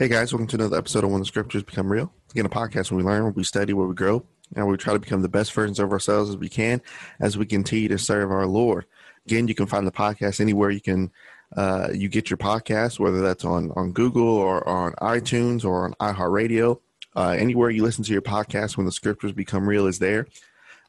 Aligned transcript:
Hey 0.00 0.06
guys, 0.06 0.32
welcome 0.32 0.46
to 0.46 0.54
another 0.54 0.78
episode 0.78 1.02
of 1.02 1.10
When 1.10 1.18
the 1.18 1.26
Scriptures 1.26 1.64
Become 1.64 1.90
Real. 1.90 2.12
Again, 2.30 2.46
a 2.46 2.48
podcast 2.48 2.92
where 2.92 2.98
we 2.98 3.02
learn, 3.02 3.24
where 3.24 3.32
we 3.32 3.42
study, 3.42 3.72
where 3.72 3.88
we 3.88 3.96
grow, 3.96 4.24
and 4.54 4.64
we 4.68 4.76
try 4.76 4.92
to 4.92 4.98
become 5.00 5.22
the 5.22 5.28
best 5.28 5.52
versions 5.52 5.80
of 5.80 5.90
ourselves 5.90 6.30
as 6.30 6.36
we 6.36 6.48
can 6.48 6.80
as 7.18 7.36
we 7.36 7.44
continue 7.44 7.88
to 7.88 7.98
serve 7.98 8.30
our 8.30 8.46
Lord. 8.46 8.86
Again, 9.26 9.48
you 9.48 9.56
can 9.56 9.66
find 9.66 9.84
the 9.84 9.90
podcast 9.90 10.40
anywhere 10.40 10.70
you 10.70 10.80
can 10.80 11.10
uh, 11.56 11.88
you 11.92 12.08
get 12.08 12.30
your 12.30 12.36
podcast, 12.36 13.00
whether 13.00 13.20
that's 13.20 13.44
on 13.44 13.72
on 13.74 13.90
Google 13.90 14.28
or 14.28 14.64
on 14.68 14.92
iTunes 15.02 15.64
or 15.64 15.86
on 15.86 15.94
iHeartRadio. 15.94 16.78
Uh, 17.16 17.30
anywhere 17.30 17.70
you 17.70 17.82
listen 17.82 18.04
to 18.04 18.12
your 18.12 18.22
podcast, 18.22 18.76
when 18.76 18.86
the 18.86 18.92
Scriptures 18.92 19.32
Become 19.32 19.68
Real 19.68 19.88
is 19.88 19.98
there. 19.98 20.28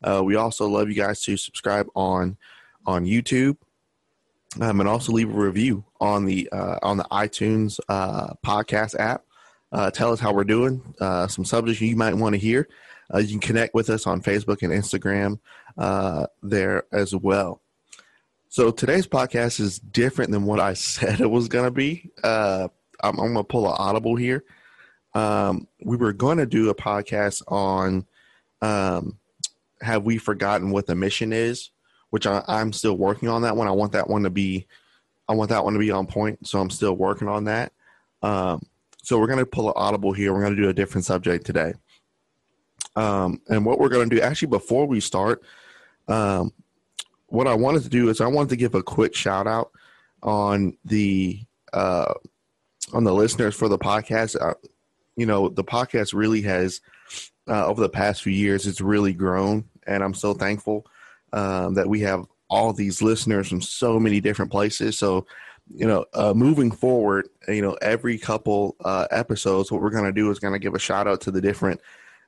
Uh, 0.04 0.22
we 0.24 0.36
also 0.36 0.68
love 0.68 0.88
you 0.88 0.94
guys 0.94 1.24
to 1.24 1.36
subscribe 1.36 1.88
on 1.96 2.38
on 2.86 3.08
YouTube 3.08 3.58
um, 4.60 4.80
and 4.80 4.90
also 4.90 5.12
leave 5.12 5.30
a 5.30 5.40
review 5.40 5.84
on 6.00 6.26
the 6.26 6.50
uh, 6.52 6.80
on 6.82 6.98
the 6.98 7.06
iTunes 7.12 7.80
uh, 7.90 8.34
podcast 8.46 9.00
app. 9.00 9.24
Uh, 9.72 9.92
tell 9.92 10.12
us 10.12 10.20
how 10.20 10.34
we're 10.34 10.44
doing, 10.44 10.82
uh, 11.00 11.28
some 11.28 11.46
subjects 11.46 11.80
you 11.80 11.96
might 11.96 12.16
want 12.16 12.34
to 12.34 12.40
hear. 12.40 12.68
Uh, 13.14 13.20
you 13.20 13.28
can 13.28 13.40
connect 13.40 13.74
with 13.76 13.90
us 13.90 14.08
on 14.08 14.22
Facebook 14.22 14.64
and 14.64 14.74
Instagram 14.74 15.40
uh, 15.78 16.26
there 16.42 16.84
as 16.92 17.16
well. 17.16 17.62
So 18.50 18.72
today's 18.72 19.06
podcast 19.06 19.60
is 19.60 19.78
different 19.78 20.32
than 20.32 20.46
what 20.46 20.60
I 20.60 20.74
said 20.76 21.22
it 21.22 21.30
was 21.30 21.48
going 21.48 21.66
to 21.66 21.72
be. 21.72 22.10
I'm, 22.24 22.70
I'm 23.02 23.16
going 23.16 23.36
to 23.36 23.44
pull 23.44 23.68
an 23.68 23.76
audible 23.78 24.16
here. 24.16 24.44
Um, 25.14 25.68
we 25.84 25.98
were 25.98 26.14
going 26.14 26.38
to 26.40 26.46
do 26.46 26.70
a 26.70 26.76
podcast 26.76 27.42
on 27.48 28.06
um, 28.62 29.18
have 29.82 30.04
we 30.04 30.18
forgotten 30.18 30.72
what 30.72 30.88
the 30.88 30.96
mission 30.96 31.32
is 31.32 31.72
which 32.10 32.28
I, 32.28 32.44
I'm 32.48 32.74
still 32.74 32.98
working 32.98 33.30
on 33.30 33.44
that 33.44 33.56
one. 33.56 33.68
I 33.68 33.72
want 33.72 33.92
that 33.94 34.10
one 34.10 34.24
to 34.24 34.30
be, 34.30 34.68
I 35.28 35.34
want 35.34 35.50
that 35.50 35.64
one 35.64 35.74
to 35.74 35.80
be 35.80 35.92
on 35.92 36.08
point. 36.08 36.48
So 36.48 36.60
I'm 36.60 36.70
still 36.70 36.94
working 36.94 37.28
on 37.28 37.46
that. 37.46 37.72
Um, 38.22 38.62
so 39.04 39.20
we're 39.20 39.28
going 39.28 39.40
to 39.40 39.46
pull 39.46 39.68
an 39.68 39.74
audible 39.76 40.12
here. 40.12 40.34
We're 40.34 40.42
going 40.42 40.56
to 40.56 40.62
do 40.62 40.70
a 40.70 40.74
different 40.74 41.06
subject 41.06 41.46
today. 41.46 41.74
Um, 42.96 43.42
and 43.48 43.66
what 43.66 43.80
we're 43.80 43.90
going 43.90 44.10
to 44.10 44.16
do, 44.16 44.22
actually, 44.22 44.50
before 44.50 44.86
we 44.86 45.00
start, 45.00 45.44
um, 46.08 46.52
what 47.28 47.48
I 47.48 47.54
wanted 47.54 47.84
to 47.84 47.90
do 47.90 48.10
is 48.10 48.20
I 48.20 48.28
wanted 48.28 48.50
to 48.50 48.56
give 48.56 48.76
a 48.76 48.84
quick 48.84 49.16
shout 49.16 49.48
out 49.48 49.72
on 50.22 50.76
the 50.84 51.40
uh, 51.72 52.14
on 52.92 53.04
the 53.04 53.14
listeners 53.14 53.56
for 53.56 53.70
the 53.70 53.78
podcast. 53.78 54.36
Uh, 54.40 54.56
you 55.16 55.26
know, 55.26 55.50
the 55.50 55.64
podcast 55.64 56.14
really 56.14 56.42
has 56.42 56.82
uh, 57.48 57.66
over 57.68 57.82
the 57.82 57.90
past 57.90 58.24
few 58.24 58.34
years, 58.34 58.68
it's 58.68 58.82
really 58.82 59.14
grown, 59.14 59.66
and 59.86 60.04
I'm 60.04 60.14
so 60.14 60.34
thankful 60.34 60.86
um, 61.34 61.74
that 61.76 61.88
we 61.88 62.02
have 62.02 62.26
all 62.50 62.74
these 62.74 63.02
listeners 63.02 63.48
from 63.48 63.62
so 63.62 64.00
many 64.00 64.20
different 64.20 64.52
places. 64.52 64.98
So, 64.98 65.26
you 65.74 65.88
know, 65.88 66.06
uh, 66.14 66.34
moving 66.34 66.72
forward, 66.72 67.30
you 67.48 67.62
know, 67.62 67.78
every 67.82 68.18
couple 68.18 68.76
uh, 68.84 69.08
episodes, 69.12 69.72
what 69.72 69.82
we're 69.82 69.92
going 69.92 70.06
to 70.06 70.12
do 70.12 70.32
is 70.32 70.40
going 70.40 70.54
to 70.54 70.60
give 70.60 70.74
a 70.74 70.80
shout 70.80 71.08
out 71.08 71.22
to 71.22 71.32
the 71.32 71.42
different, 71.42 71.80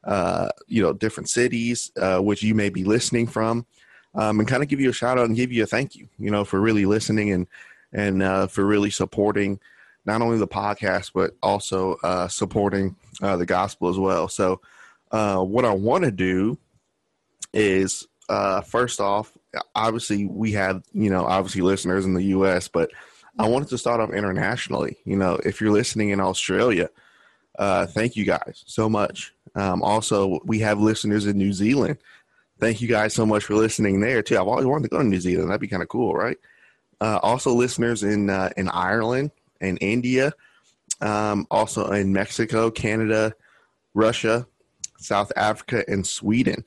uh, 0.04 0.50
you 0.68 0.82
know, 0.82 0.94
different 0.94 1.30
cities 1.30 1.92
uh, 2.00 2.20
which 2.20 2.44
you 2.44 2.54
may 2.54 2.70
be 2.70 2.84
listening 2.84 3.26
from, 3.26 3.66
um, 4.14 4.40
and 4.40 4.48
kind 4.48 4.62
of 4.62 4.70
give 4.70 4.80
you 4.80 4.90
a 4.90 4.94
shout 4.94 5.18
out 5.18 5.26
and 5.26 5.36
give 5.36 5.52
you 5.52 5.64
a 5.64 5.68
thank 5.68 5.96
you, 5.96 6.08
you 6.20 6.30
know, 6.30 6.46
for 6.46 6.62
really 6.62 6.86
listening 6.86 7.32
and 7.32 7.48
and 7.94 8.24
uh, 8.24 8.48
for 8.48 8.66
really 8.66 8.90
supporting 8.90 9.60
not 10.06 10.22
only 10.22 10.38
the 10.38 10.48
podcast 10.48 11.12
but 11.14 11.36
also 11.44 11.96
uh, 12.04 12.28
supporting 12.28 12.96
the 13.20 13.46
gospel 13.46 13.90
as 13.90 13.98
well. 13.98 14.28
So, 14.28 14.62
what 15.10 15.66
I 15.66 15.74
want 15.74 16.04
to 16.04 16.12
do 16.12 16.60
is 17.54 18.08
uh, 18.32 18.62
first 18.62 19.02
off, 19.02 19.38
obviously 19.76 20.26
we 20.26 20.54
have 20.54 20.84
you 20.94 21.10
know 21.10 21.26
obviously 21.26 21.62
listeners 21.62 22.06
in 22.06 22.14
the 22.14 22.24
U.S., 22.24 22.70
but 22.70 22.90
I 23.38 23.48
wanted 23.48 23.68
to 23.70 23.78
start 23.78 24.00
off 24.00 24.14
internationally. 24.14 24.98
You 25.04 25.18
know, 25.18 25.36
if 25.44 25.60
you're 25.60 25.72
listening 25.72 26.10
in 26.10 26.22
Australia, 26.22 26.90
uh, 27.60 27.88
thank 27.88 28.16
you 28.16 28.24
guys 28.24 28.64
so 28.66 28.88
much. 28.88 29.34
Um, 29.56 29.84
also, 29.84 30.40
we 30.46 30.60
have 30.60 30.80
listeners 30.80 31.26
in 31.26 31.38
New 31.38 31.52
Zealand. 31.52 31.98
Thank 32.58 32.80
you 32.80 32.88
guys 32.88 33.14
so 33.14 33.26
much 33.26 33.44
for 33.44 33.56
listening 33.56 34.00
there 34.00 34.24
too. 34.24 34.38
I've 34.38 34.48
always 34.48 34.66
wanted 34.66 34.84
to 34.84 34.96
go 34.96 35.00
to 35.00 35.04
New 35.04 35.20
Zealand. 35.20 35.50
That'd 35.50 35.60
be 35.60 35.68
kind 35.68 35.84
of 35.84 35.90
cool, 35.90 36.14
right? 36.14 36.38
Uh, 37.02 37.20
also, 37.22 37.54
listeners 37.54 38.02
in 38.02 38.30
uh, 38.30 38.52
in 38.56 38.70
Ireland 38.70 39.32
and 39.60 39.78
India, 39.82 40.32
um, 41.02 41.48
also 41.52 41.92
in 41.92 42.14
Mexico, 42.14 42.72
Canada, 42.72 43.34
Russia, 43.94 44.48
South 45.00 45.34
Africa, 45.36 45.84
and 45.90 46.08
Sweden. 46.08 46.64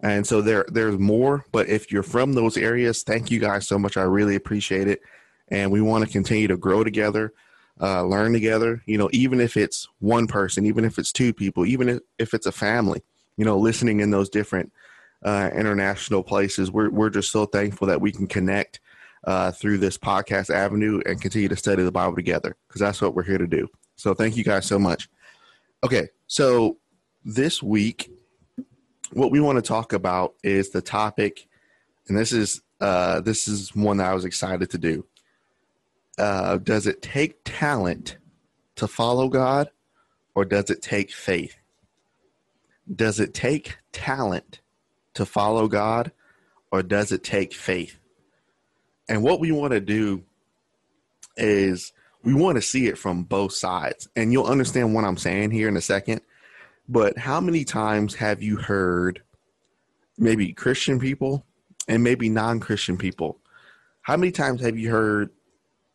And 0.00 0.26
so 0.26 0.40
there 0.40 0.64
there's 0.68 0.98
more, 0.98 1.44
but 1.50 1.68
if 1.68 1.90
you're 1.90 2.02
from 2.02 2.34
those 2.34 2.56
areas, 2.56 3.02
thank 3.02 3.30
you 3.30 3.40
guys 3.40 3.66
so 3.66 3.78
much. 3.78 3.96
I 3.96 4.02
really 4.02 4.36
appreciate 4.36 4.86
it. 4.86 5.00
And 5.48 5.72
we 5.72 5.80
want 5.80 6.04
to 6.04 6.10
continue 6.10 6.46
to 6.48 6.56
grow 6.56 6.84
together, 6.84 7.32
uh, 7.80 8.04
learn 8.04 8.32
together, 8.32 8.82
you 8.86 8.98
know, 8.98 9.08
even 9.12 9.40
if 9.40 9.56
it's 9.56 9.88
one 9.98 10.26
person, 10.26 10.66
even 10.66 10.84
if 10.84 10.98
it's 10.98 11.10
two 11.10 11.32
people, 11.32 11.66
even 11.66 12.00
if, 12.18 12.34
it's 12.34 12.46
a 12.46 12.52
family, 12.52 13.02
you 13.36 13.44
know, 13.44 13.58
listening 13.58 14.00
in 14.00 14.10
those 14.10 14.28
different 14.28 14.72
uh, 15.24 15.50
international 15.54 16.22
places. 16.22 16.70
We're, 16.70 16.90
we're 16.90 17.10
just 17.10 17.32
so 17.32 17.46
thankful 17.46 17.88
that 17.88 18.00
we 18.00 18.12
can 18.12 18.26
connect 18.26 18.80
uh, 19.24 19.50
through 19.52 19.78
this 19.78 19.98
podcast 19.98 20.54
avenue 20.54 21.00
and 21.06 21.20
continue 21.20 21.48
to 21.48 21.56
study 21.56 21.82
the 21.82 21.90
Bible 21.90 22.14
together 22.14 22.56
because 22.68 22.80
that's 22.80 23.02
what 23.02 23.14
we're 23.14 23.24
here 23.24 23.38
to 23.38 23.46
do. 23.46 23.66
So 23.96 24.14
thank 24.14 24.36
you 24.36 24.44
guys 24.44 24.66
so 24.66 24.78
much. 24.78 25.08
Okay, 25.82 26.08
so 26.26 26.76
this 27.24 27.62
week 27.62 28.10
what 29.12 29.30
we 29.30 29.40
want 29.40 29.56
to 29.56 29.62
talk 29.62 29.92
about 29.92 30.34
is 30.42 30.70
the 30.70 30.82
topic, 30.82 31.46
and 32.08 32.16
this 32.16 32.32
is 32.32 32.62
uh, 32.80 33.20
this 33.20 33.48
is 33.48 33.74
one 33.74 33.96
that 33.98 34.10
I 34.10 34.14
was 34.14 34.24
excited 34.24 34.70
to 34.70 34.78
do. 34.78 35.06
Uh, 36.18 36.58
does 36.58 36.86
it 36.86 37.02
take 37.02 37.38
talent 37.44 38.18
to 38.76 38.86
follow 38.88 39.28
God, 39.28 39.70
or 40.34 40.44
does 40.44 40.70
it 40.70 40.82
take 40.82 41.12
faith? 41.12 41.56
Does 42.92 43.20
it 43.20 43.34
take 43.34 43.78
talent 43.92 44.60
to 45.14 45.26
follow 45.26 45.68
God, 45.68 46.12
or 46.70 46.82
does 46.82 47.12
it 47.12 47.22
take 47.22 47.52
faith? 47.52 47.98
And 49.08 49.22
what 49.22 49.40
we 49.40 49.52
want 49.52 49.72
to 49.72 49.80
do 49.80 50.24
is 51.36 51.92
we 52.22 52.34
want 52.34 52.56
to 52.56 52.62
see 52.62 52.86
it 52.86 52.98
from 52.98 53.22
both 53.22 53.52
sides. 53.52 54.08
And 54.16 54.32
you'll 54.32 54.46
understand 54.46 54.94
what 54.94 55.04
I'm 55.04 55.16
saying 55.16 55.50
here 55.50 55.68
in 55.68 55.76
a 55.76 55.80
second. 55.80 56.20
But 56.88 57.18
how 57.18 57.40
many 57.40 57.64
times 57.64 58.14
have 58.14 58.42
you 58.42 58.56
heard 58.56 59.22
maybe 60.16 60.52
Christian 60.52 60.98
people 60.98 61.44
and 61.86 62.02
maybe 62.02 62.28
non 62.28 62.60
Christian 62.60 62.96
people? 62.96 63.38
How 64.02 64.16
many 64.16 64.32
times 64.32 64.62
have 64.62 64.78
you 64.78 64.90
heard 64.90 65.30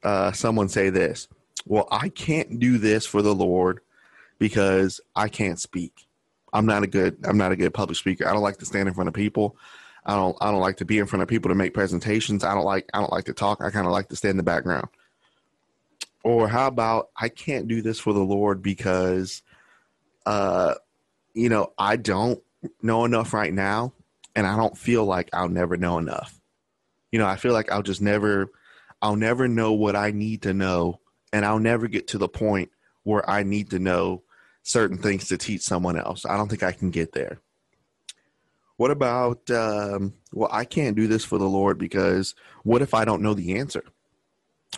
uh, 0.03 0.31
someone 0.31 0.69
say 0.69 0.89
this? 0.89 1.27
Well, 1.65 1.87
I 1.91 2.09
can't 2.09 2.59
do 2.59 2.77
this 2.77 3.05
for 3.05 3.21
the 3.21 3.33
Lord 3.33 3.79
because 4.37 5.01
I 5.15 5.29
can't 5.29 5.59
speak. 5.59 6.05
I'm 6.51 6.65
not 6.65 6.83
a 6.83 6.87
good 6.87 7.17
I'm 7.23 7.37
not 7.37 7.51
a 7.51 7.55
good 7.55 7.73
public 7.73 7.97
speaker. 7.97 8.27
I 8.27 8.33
don't 8.33 8.43
like 8.43 8.57
to 8.57 8.65
stand 8.65 8.87
in 8.87 8.93
front 8.93 9.07
of 9.07 9.13
people. 9.13 9.57
I 10.05 10.15
don't 10.15 10.37
I 10.41 10.51
don't 10.51 10.61
like 10.61 10.77
to 10.77 10.85
be 10.85 10.99
in 10.99 11.07
front 11.07 11.23
of 11.23 11.29
people 11.29 11.49
to 11.49 11.55
make 11.55 11.73
presentations. 11.73 12.43
I 12.43 12.53
don't 12.53 12.65
like 12.65 12.87
I 12.93 12.99
don't 12.99 13.11
like 13.11 13.25
to 13.25 13.33
talk. 13.33 13.61
I 13.61 13.71
kind 13.71 13.87
of 13.87 13.93
like 13.93 14.09
to 14.09 14.15
stay 14.15 14.29
in 14.29 14.37
the 14.37 14.43
background. 14.43 14.89
Or 16.23 16.47
how 16.47 16.67
about 16.67 17.09
I 17.17 17.29
can't 17.29 17.67
do 17.67 17.81
this 17.81 17.99
for 17.99 18.13
the 18.13 18.19
Lord 18.19 18.61
because 18.61 19.41
uh 20.25 20.75
you 21.33 21.49
know, 21.49 21.73
I 21.77 21.95
don't 21.95 22.41
know 22.81 23.05
enough 23.05 23.33
right 23.33 23.53
now, 23.53 23.93
and 24.35 24.45
I 24.45 24.55
don't 24.55 24.77
feel 24.77 25.05
like 25.05 25.29
I'll 25.33 25.49
never 25.49 25.77
know 25.77 25.97
enough. 25.97 26.39
You 27.11 27.19
know, 27.19 27.27
I 27.27 27.35
feel 27.35 27.53
like 27.53 27.71
I'll 27.71 27.83
just 27.83 28.01
never, 28.01 28.51
I'll 29.01 29.15
never 29.15 29.47
know 29.47 29.73
what 29.73 29.95
I 29.95 30.11
need 30.11 30.43
to 30.43 30.53
know, 30.53 30.99
and 31.31 31.45
I'll 31.45 31.59
never 31.59 31.87
get 31.87 32.07
to 32.09 32.17
the 32.17 32.27
point 32.27 32.69
where 33.03 33.27
I 33.29 33.43
need 33.43 33.71
to 33.71 33.79
know 33.79 34.23
certain 34.63 34.97
things 34.97 35.27
to 35.27 35.37
teach 35.37 35.61
someone 35.61 35.97
else. 35.97 36.25
I 36.25 36.37
don't 36.37 36.49
think 36.49 36.63
I 36.63 36.71
can 36.71 36.89
get 36.89 37.11
there. 37.11 37.39
What 38.77 38.91
about, 38.91 39.49
um, 39.51 40.13
well, 40.31 40.49
I 40.51 40.65
can't 40.65 40.95
do 40.95 41.07
this 41.07 41.23
for 41.23 41.37
the 41.37 41.49
Lord 41.49 41.77
because 41.77 42.33
what 42.63 42.81
if 42.81 42.93
I 42.93 43.05
don't 43.05 43.21
know 43.21 43.33
the 43.33 43.57
answer? 43.59 43.83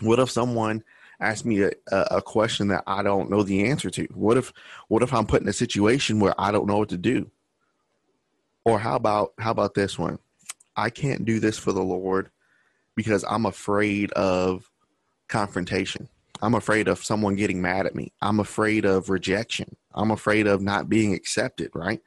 What 0.02 0.18
if 0.18 0.30
someone 0.30 0.84
ask 1.20 1.44
me 1.44 1.62
a, 1.62 1.72
a 1.90 2.22
question 2.22 2.68
that 2.68 2.84
I 2.86 3.02
don't 3.02 3.30
know 3.30 3.42
the 3.42 3.66
answer 3.66 3.90
to? 3.90 4.04
What 4.14 4.36
if 4.36 4.52
what 4.88 5.02
if 5.02 5.12
I'm 5.12 5.26
put 5.26 5.42
in 5.42 5.48
a 5.48 5.52
situation 5.52 6.20
where 6.20 6.34
I 6.38 6.52
don't 6.52 6.66
know 6.66 6.78
what 6.78 6.90
to 6.90 6.98
do? 6.98 7.30
Or 8.64 8.78
how 8.78 8.96
about 8.96 9.32
how 9.38 9.50
about 9.50 9.74
this 9.74 9.98
one? 9.98 10.18
I 10.76 10.90
can't 10.90 11.24
do 11.24 11.40
this 11.40 11.58
for 11.58 11.72
the 11.72 11.82
Lord 11.82 12.30
because 12.94 13.24
I'm 13.28 13.46
afraid 13.46 14.12
of 14.12 14.70
confrontation. 15.28 16.08
I'm 16.42 16.54
afraid 16.54 16.88
of 16.88 17.02
someone 17.02 17.36
getting 17.36 17.62
mad 17.62 17.86
at 17.86 17.94
me. 17.94 18.12
I'm 18.20 18.40
afraid 18.40 18.84
of 18.84 19.08
rejection. 19.08 19.76
I'm 19.94 20.10
afraid 20.10 20.46
of 20.46 20.60
not 20.60 20.88
being 20.88 21.14
accepted, 21.14 21.70
right? 21.74 22.00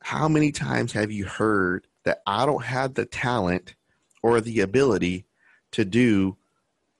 How 0.00 0.28
many 0.28 0.50
times 0.50 0.92
have 0.92 1.12
you 1.12 1.24
heard 1.24 1.86
that 2.04 2.22
I 2.26 2.44
don't 2.44 2.64
have 2.64 2.94
the 2.94 3.06
talent 3.06 3.74
or 4.22 4.40
the 4.40 4.60
ability 4.60 5.26
to 5.72 5.84
do 5.84 6.36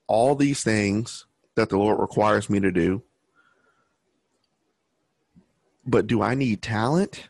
all 0.07 0.35
these 0.35 0.63
things 0.65 1.27
that 1.57 1.71
the 1.71 1.79
Lord 1.79 2.01
requires 2.01 2.51
me 2.51 2.61
to 2.61 2.73
do. 2.73 3.03
But 5.87 6.07
do 6.07 6.23
I 6.23 6.35
need 6.35 6.63
talent 6.63 7.29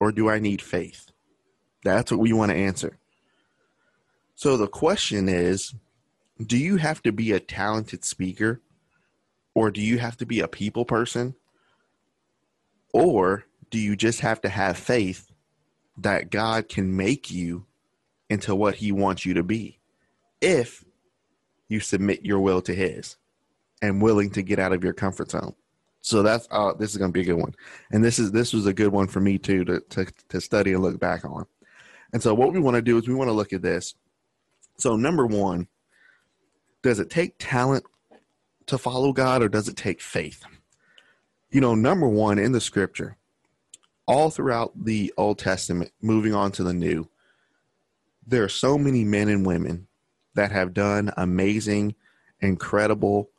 or 0.00 0.12
do 0.12 0.30
I 0.30 0.38
need 0.38 0.62
faith? 0.62 1.10
That's 1.84 2.10
what 2.10 2.20
we 2.20 2.32
want 2.32 2.50
to 2.52 2.58
answer. 2.58 2.98
So 4.34 4.56
the 4.56 4.68
question 4.68 5.28
is 5.28 5.74
do 6.44 6.58
you 6.58 6.76
have 6.78 7.02
to 7.02 7.12
be 7.12 7.32
a 7.32 7.40
talented 7.40 8.04
speaker 8.04 8.60
Or 9.54 9.70
do 9.70 9.82
you 9.82 9.98
have 9.98 10.16
to 10.18 10.26
be 10.26 10.40
a 10.40 10.48
people 10.48 10.86
person? 10.86 11.36
Or 12.92 13.44
do 13.70 13.78
you 13.78 13.96
just 13.96 14.20
have 14.20 14.40
to 14.42 14.50
have 14.50 14.78
faith 14.78 15.30
that 15.98 16.30
God 16.30 16.68
can 16.68 16.96
make 16.96 17.30
you 17.30 17.66
into 18.30 18.54
what 18.54 18.76
he 18.76 18.92
wants 18.92 19.26
you 19.26 19.34
to 19.34 19.42
be 19.44 19.80
if 20.40 20.84
you 21.70 21.80
submit 21.80 22.24
your 22.24 22.40
will 22.40 22.60
to 22.62 22.74
his 22.74 23.16
and 23.80 24.02
willing 24.02 24.30
to 24.30 24.42
get 24.42 24.58
out 24.58 24.72
of 24.72 24.84
your 24.84 24.92
comfort 24.92 25.30
zone? 25.30 25.54
So 26.02 26.22
that's 26.22 26.48
uh, 26.50 26.72
this 26.74 26.90
is 26.90 26.96
going 26.96 27.10
to 27.10 27.12
be 27.12 27.20
a 27.20 27.24
good 27.24 27.40
one, 27.40 27.54
and 27.92 28.02
this 28.02 28.18
is 28.18 28.32
this 28.32 28.52
was 28.52 28.66
a 28.66 28.72
good 28.72 28.92
one 28.92 29.06
for 29.06 29.20
me 29.20 29.38
too 29.38 29.64
to 29.66 29.80
to, 29.80 30.06
to 30.30 30.40
study 30.40 30.72
and 30.72 30.82
look 30.82 30.98
back 30.98 31.24
on. 31.24 31.46
And 32.12 32.22
so 32.22 32.34
what 32.34 32.52
we 32.52 32.60
want 32.60 32.76
to 32.76 32.82
do 32.82 32.98
is 32.98 33.06
we 33.06 33.14
want 33.14 33.28
to 33.28 33.34
look 33.34 33.52
at 33.52 33.62
this. 33.62 33.94
So 34.78 34.96
number 34.96 35.26
one, 35.26 35.68
does 36.82 36.98
it 36.98 37.10
take 37.10 37.34
talent 37.38 37.84
to 38.66 38.78
follow 38.78 39.12
God 39.12 39.42
or 39.42 39.48
does 39.48 39.68
it 39.68 39.76
take 39.76 40.00
faith? 40.00 40.42
You 41.50 41.60
know, 41.60 41.74
number 41.74 42.08
one 42.08 42.38
in 42.38 42.52
the 42.52 42.60
scripture, 42.60 43.16
all 44.06 44.30
throughout 44.30 44.72
the 44.74 45.12
Old 45.16 45.38
Testament, 45.38 45.92
moving 46.00 46.34
on 46.34 46.50
to 46.52 46.64
the 46.64 46.72
New, 46.72 47.08
there 48.26 48.42
are 48.42 48.48
so 48.48 48.78
many 48.78 49.04
men 49.04 49.28
and 49.28 49.44
women 49.44 49.86
that 50.34 50.52
have 50.52 50.74
done 50.74 51.12
amazing, 51.16 51.94
incredible, 52.40 53.30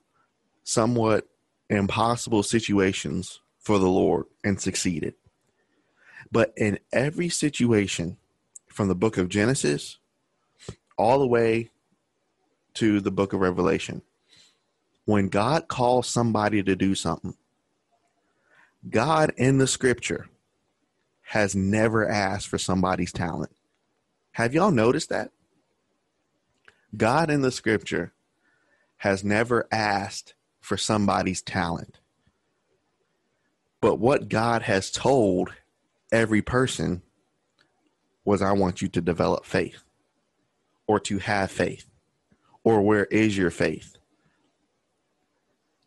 somewhat 0.63 1.27
impossible 1.69 2.43
situations 2.43 3.39
for 3.59 3.79
the 3.79 3.89
Lord 3.89 4.25
and 4.43 4.59
succeeded. 4.59 5.13
But 6.31 6.53
in 6.55 6.79
every 6.91 7.29
situation, 7.29 8.17
from 8.67 8.87
the 8.87 8.95
book 8.95 9.17
of 9.17 9.29
Genesis 9.29 9.97
all 10.97 11.19
the 11.19 11.27
way 11.27 11.69
to 12.75 12.99
the 13.01 13.11
book 13.11 13.33
of 13.33 13.41
Revelation, 13.41 14.01
when 15.05 15.29
God 15.29 15.67
calls 15.67 16.07
somebody 16.07 16.63
to 16.63 16.75
do 16.75 16.95
something, 16.95 17.35
God 18.89 19.33
in 19.37 19.57
the 19.57 19.67
scripture 19.67 20.27
has 21.21 21.55
never 21.55 22.07
asked 22.07 22.47
for 22.47 22.57
somebody's 22.57 23.11
talent. 23.11 23.51
Have 24.33 24.53
y'all 24.53 24.71
noticed 24.71 25.09
that? 25.09 25.31
God 26.95 27.29
in 27.29 27.41
the 27.41 27.51
scripture 27.51 28.13
has 28.97 29.23
never 29.23 29.67
asked 29.71 30.35
for 30.59 30.77
somebody's 30.77 31.41
talent. 31.41 31.99
But 33.81 33.95
what 33.95 34.29
God 34.29 34.61
has 34.63 34.91
told 34.91 35.51
every 36.11 36.41
person 36.41 37.01
was, 38.23 38.41
I 38.41 38.51
want 38.51 38.81
you 38.81 38.87
to 38.89 39.01
develop 39.01 39.45
faith 39.45 39.83
or 40.85 40.99
to 41.01 41.17
have 41.19 41.51
faith 41.51 41.87
or 42.63 42.81
where 42.81 43.05
is 43.05 43.37
your 43.37 43.49
faith? 43.49 43.97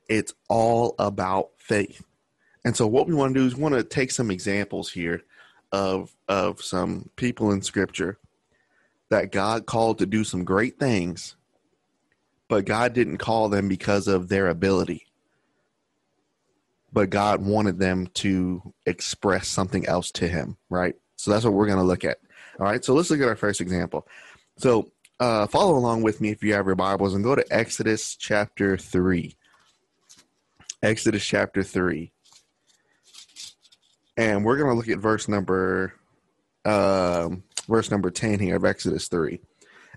It's 0.09 0.35
all 0.49 0.95
about 0.99 1.51
faith. 1.57 2.05
And 2.65 2.77
so 2.77 2.87
what 2.87 3.07
we 3.07 3.15
want 3.15 3.35
to 3.35 3.41
do 3.41 3.47
is 3.47 3.55
want 3.55 3.75
to 3.75 3.85
take 3.85 4.11
some 4.11 4.31
examples 4.31 4.91
here 4.91 5.23
of 5.73 6.15
of 6.29 6.63
some 6.63 7.11
people 7.17 7.51
in 7.51 7.63
scripture 7.63 8.19
that 9.15 9.33
God 9.33 9.67
called 9.67 9.99
to 9.99 10.07
do 10.07 10.25
some 10.25 10.45
great 10.45 10.79
things 10.79 11.37
but 12.49 12.67
God 12.67 12.93
didn't 12.93 13.19
call 13.19 13.49
them 13.49 13.69
because 13.69 14.07
of 14.07 14.29
their 14.29 14.49
ability. 14.49 15.07
But 16.93 17.11
God 17.11 17.45
wanted 17.45 17.79
them 17.79 18.07
to 18.15 18.75
express 18.87 19.49
something 19.49 19.87
else 19.87 20.11
to 20.13 20.29
Him, 20.29 20.57
right? 20.71 20.95
So 21.17 21.31
that's 21.31 21.45
what 21.45 21.55
we're 21.55 21.67
going 21.67 21.79
to 21.79 21.85
look 21.85 22.05
at. 22.05 22.19
All 22.61 22.67
right, 22.67 22.85
so 22.85 22.95
let's 22.95 23.11
look 23.11 23.21
at 23.21 23.29
our 23.29 23.35
first 23.35 23.61
example. 23.61 24.07
So 24.59 24.93
uh, 25.19 25.47
follow 25.49 25.77
along 25.77 26.03
with 26.03 26.21
me 26.21 26.31
if 26.31 26.45
you 26.45 26.55
have 26.55 26.67
your 26.67 26.77
Bibles 26.77 27.15
and 27.15 27.25
go 27.25 27.35
to 27.35 27.45
Exodus 27.51 28.15
chapter 28.15 28.77
3. 28.77 29.35
Exodus 30.83 31.25
chapter 31.25 31.65
3. 31.65 32.13
And 34.17 34.45
we're 34.45 34.59
going 34.59 34.71
to 34.71 34.77
look 34.77 34.89
at 34.89 34.99
verse 34.99 35.27
number 35.27 35.95
um, 36.65 37.43
verse 37.65 37.91
number 37.91 38.11
10 38.11 38.41
here 38.41 38.57
of 38.57 38.65
Exodus 38.65 39.09
3. 39.09 39.41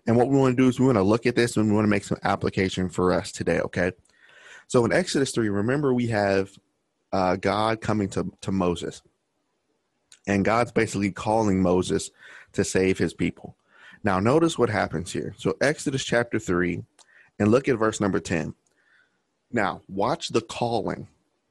And 0.05 0.15
what 0.15 0.29
we 0.29 0.37
want 0.37 0.55
to 0.55 0.63
do 0.63 0.69
is 0.69 0.79
we 0.79 0.85
want 0.85 0.97
to 0.97 1.03
look 1.03 1.25
at 1.25 1.35
this 1.35 1.57
and 1.57 1.67
we 1.67 1.75
want 1.75 1.85
to 1.85 1.89
make 1.89 2.03
some 2.03 2.19
application 2.23 2.89
for 2.89 3.11
us 3.11 3.31
today, 3.31 3.59
okay? 3.59 3.91
So 4.67 4.85
in 4.85 4.93
Exodus 4.93 5.31
3, 5.31 5.49
remember 5.49 5.93
we 5.93 6.07
have 6.07 6.49
uh, 7.11 7.35
God 7.35 7.81
coming 7.81 8.09
to, 8.09 8.31
to 8.41 8.51
Moses. 8.51 9.01
And 10.25 10.43
God's 10.43 10.71
basically 10.71 11.11
calling 11.11 11.61
Moses 11.61 12.11
to 12.53 12.63
save 12.63 12.97
his 12.97 13.13
people. 13.13 13.55
Now, 14.03 14.19
notice 14.19 14.57
what 14.57 14.69
happens 14.69 15.11
here. 15.11 15.33
So, 15.37 15.55
Exodus 15.61 16.03
chapter 16.03 16.37
3, 16.37 16.83
and 17.39 17.49
look 17.49 17.67
at 17.67 17.77
verse 17.77 17.99
number 17.99 18.19
10. 18.19 18.53
Now, 19.51 19.81
watch 19.87 20.29
the 20.29 20.41
calling. 20.41 21.07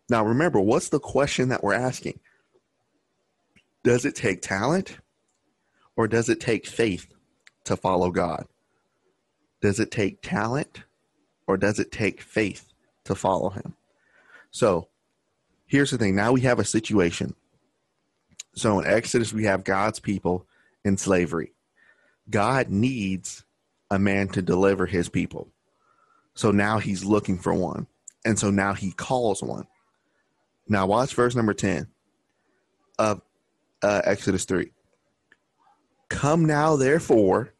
Now, 0.08 0.24
remember, 0.24 0.60
what's 0.60 0.90
the 0.90 1.00
question 1.00 1.48
that 1.48 1.64
we're 1.64 1.74
asking? 1.74 2.20
Does 3.82 4.04
it 4.04 4.14
take 4.14 4.42
talent 4.42 4.98
or 5.96 6.06
does 6.08 6.28
it 6.28 6.40
take 6.40 6.66
faith 6.66 7.06
to 7.64 7.76
follow 7.76 8.10
God? 8.10 8.46
Does 9.60 9.80
it 9.80 9.90
take 9.90 10.22
talent 10.22 10.82
or 11.46 11.56
does 11.56 11.78
it 11.78 11.90
take 11.90 12.20
faith 12.20 12.72
to 13.04 13.14
follow 13.14 13.50
Him? 13.50 13.74
So 14.50 14.88
here's 15.66 15.90
the 15.90 15.98
thing 15.98 16.14
now 16.14 16.32
we 16.32 16.42
have 16.42 16.58
a 16.58 16.64
situation. 16.64 17.34
So 18.54 18.78
in 18.80 18.86
Exodus, 18.86 19.32
we 19.32 19.44
have 19.44 19.64
God's 19.64 20.00
people 20.00 20.46
in 20.84 20.96
slavery. 20.96 21.52
God 22.30 22.70
needs 22.70 23.44
a 23.90 23.98
man 23.98 24.28
to 24.28 24.42
deliver 24.42 24.86
his 24.86 25.08
people. 25.08 25.48
So 26.34 26.50
now 26.50 26.78
he's 26.78 27.04
looking 27.04 27.38
for 27.38 27.54
one. 27.54 27.86
And 28.24 28.38
so 28.38 28.50
now 28.50 28.74
he 28.74 28.92
calls 28.92 29.42
one. 29.42 29.66
Now 30.68 30.86
watch 30.86 31.14
verse 31.14 31.34
number 31.34 31.54
10 31.54 31.86
of 32.98 33.22
uh, 33.82 34.02
Exodus 34.04 34.44
3. 34.44 34.70
Come 36.08 36.44
now, 36.44 36.76
therefore, 36.76 37.52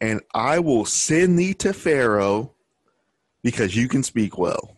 and 0.00 0.20
I 0.34 0.58
will 0.58 0.84
send 0.84 1.38
thee 1.38 1.54
to 1.54 1.72
Pharaoh 1.72 2.54
because 3.42 3.76
you 3.76 3.88
can 3.88 4.02
speak 4.02 4.38
well. 4.38 4.76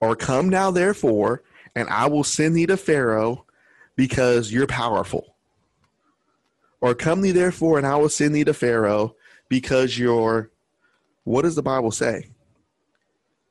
Or 0.00 0.14
come 0.14 0.48
now, 0.48 0.70
therefore, 0.70 1.42
and 1.74 1.88
I 1.88 2.06
will 2.06 2.24
send 2.24 2.54
thee 2.54 2.66
to 2.66 2.76
Pharaoh 2.76 3.44
because 3.96 4.52
you're 4.52 4.66
powerful. 4.66 5.36
Or 6.80 6.94
come 6.94 7.22
thee, 7.22 7.32
therefore, 7.32 7.78
and 7.78 7.86
I 7.86 7.96
will 7.96 8.10
send 8.10 8.34
thee 8.34 8.44
to 8.44 8.54
Pharaoh 8.54 9.16
because 9.48 9.98
you're, 9.98 10.50
what 11.24 11.42
does 11.42 11.54
the 11.54 11.62
Bible 11.62 11.90
say? 11.90 12.30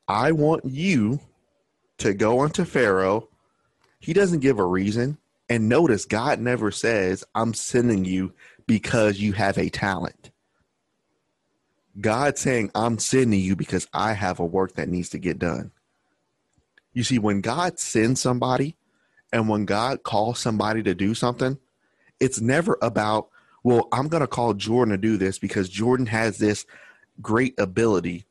I 0.07 0.31
want 0.31 0.65
you 0.65 1.19
to 1.97 2.13
go 2.13 2.41
unto 2.41 2.63
Pharaoh. 2.63 3.29
He 3.99 4.13
doesn't 4.13 4.39
give 4.41 4.59
a 4.59 4.65
reason. 4.65 5.17
And 5.49 5.69
notice, 5.69 6.05
God 6.05 6.39
never 6.39 6.71
says, 6.71 7.23
I'm 7.35 7.53
sending 7.53 8.05
you 8.05 8.33
because 8.67 9.19
you 9.19 9.33
have 9.33 9.57
a 9.57 9.69
talent. 9.69 10.31
God 12.01 12.37
saying, 12.37 12.71
I'm 12.75 12.97
sending 12.97 13.39
you 13.39 13.55
because 13.55 13.87
I 13.93 14.13
have 14.13 14.39
a 14.39 14.45
work 14.45 14.75
that 14.75 14.89
needs 14.89 15.09
to 15.09 15.19
get 15.19 15.39
done. 15.39 15.71
You 16.93 17.03
see, 17.03 17.19
when 17.19 17.41
God 17.41 17.79
sends 17.79 18.21
somebody 18.21 18.75
and 19.31 19.47
when 19.47 19.65
God 19.65 20.03
calls 20.03 20.39
somebody 20.39 20.81
to 20.83 20.95
do 20.95 21.13
something, 21.13 21.57
it's 22.19 22.41
never 22.41 22.77
about, 22.81 23.29
well, 23.63 23.87
I'm 23.91 24.07
going 24.07 24.21
to 24.21 24.27
call 24.27 24.53
Jordan 24.53 24.91
to 24.91 24.97
do 24.97 25.17
this 25.17 25.37
because 25.37 25.69
Jordan 25.69 26.07
has 26.07 26.37
this 26.37 26.65
great 27.21 27.53
ability. 27.59 28.25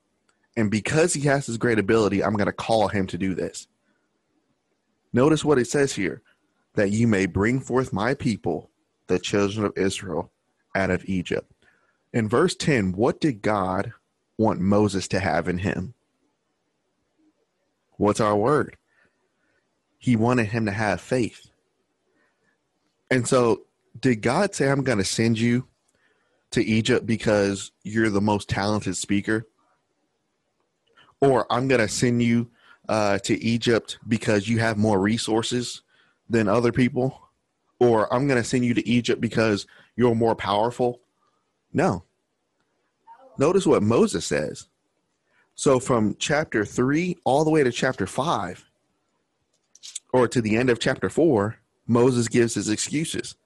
And 0.56 0.70
because 0.70 1.14
he 1.14 1.22
has 1.22 1.46
this 1.46 1.56
great 1.56 1.78
ability, 1.78 2.24
I'm 2.24 2.34
going 2.34 2.46
to 2.46 2.52
call 2.52 2.88
him 2.88 3.06
to 3.08 3.18
do 3.18 3.34
this. 3.34 3.68
Notice 5.12 5.44
what 5.44 5.58
it 5.58 5.68
says 5.68 5.92
here 5.92 6.22
that 6.74 6.90
you 6.90 7.06
may 7.06 7.26
bring 7.26 7.60
forth 7.60 7.92
my 7.92 8.14
people 8.14 8.70
the 9.06 9.18
children 9.18 9.64
of 9.64 9.76
Israel 9.76 10.30
out 10.74 10.90
of 10.90 11.04
Egypt. 11.06 11.50
In 12.12 12.28
verse 12.28 12.54
10, 12.54 12.92
what 12.92 13.20
did 13.20 13.42
God 13.42 13.92
want 14.36 14.60
Moses 14.60 15.08
to 15.08 15.20
have 15.20 15.48
in 15.48 15.58
him? 15.58 15.94
What's 17.96 18.20
our 18.20 18.36
word? 18.36 18.76
He 19.98 20.16
wanted 20.16 20.46
him 20.46 20.66
to 20.66 20.72
have 20.72 21.00
faith. 21.00 21.50
And 23.10 23.26
so, 23.26 23.62
did 24.00 24.22
God 24.22 24.54
say, 24.54 24.68
I'm 24.68 24.82
going 24.82 24.98
to 24.98 25.04
send 25.04 25.38
you 25.38 25.68
to 26.50 26.64
Egypt 26.64 27.06
because 27.06 27.70
you're 27.84 28.10
the 28.10 28.20
most 28.20 28.48
talented 28.48 28.96
speaker? 28.96 29.46
Or 31.20 31.46
I'm 31.50 31.68
going 31.68 31.80
to 31.80 31.88
send 31.88 32.22
you 32.22 32.50
uh, 32.88 33.18
to 33.20 33.40
Egypt 33.42 33.98
because 34.06 34.48
you 34.48 34.58
have 34.58 34.76
more 34.76 34.98
resources 34.98 35.82
than 36.28 36.48
other 36.48 36.72
people? 36.72 37.24
or 37.78 38.12
I'm 38.12 38.26
going 38.26 38.42
to 38.42 38.48
send 38.48 38.64
you 38.64 38.74
to 38.74 38.88
Egypt 38.88 39.20
because 39.20 39.66
you're 39.96 40.14
more 40.14 40.34
powerful. 40.34 41.00
No. 41.72 42.04
Notice 43.38 43.66
what 43.66 43.82
Moses 43.82 44.24
says. 44.24 44.68
So 45.54 45.78
from 45.78 46.16
chapter 46.18 46.64
3 46.64 47.16
all 47.24 47.44
the 47.44 47.50
way 47.50 47.62
to 47.62 47.72
chapter 47.72 48.06
5, 48.06 48.64
or 50.12 50.28
to 50.28 50.40
the 50.40 50.56
end 50.56 50.70
of 50.70 50.78
chapter 50.78 51.08
4, 51.08 51.56
Moses 51.86 52.28
gives 52.28 52.54
his 52.54 52.68
excuses. 52.68 53.36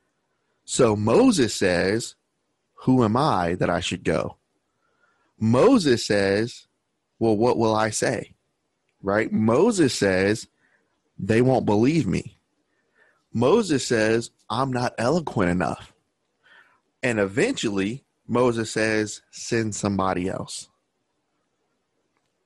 So 0.65 0.95
Moses 0.95 1.55
says, 1.55 2.15
Who 2.85 3.03
am 3.05 3.17
I 3.17 3.55
that 3.55 3.71
I 3.71 3.81
should 3.81 4.05
go? 4.05 4.37
Moses 5.39 6.07
says, 6.07 6.67
well, 7.19 7.37
what 7.37 7.57
will 7.57 7.75
I 7.75 7.91
say? 7.91 8.35
Right? 9.03 9.33
Moses 9.33 9.95
says, 9.95 10.49
they 11.19 11.43
won't 11.43 11.65
believe 11.67 12.07
me. 12.07 12.38
Moses 13.39 13.87
says, 13.87 14.33
I'm 14.51 14.73
not 14.73 14.95
eloquent 14.99 15.51
enough. 15.51 15.95
And 17.05 17.21
eventually, 17.21 18.05
Moses 18.27 18.73
says, 18.73 19.23
send 19.31 19.77
somebody 19.77 20.29
else. 20.29 20.69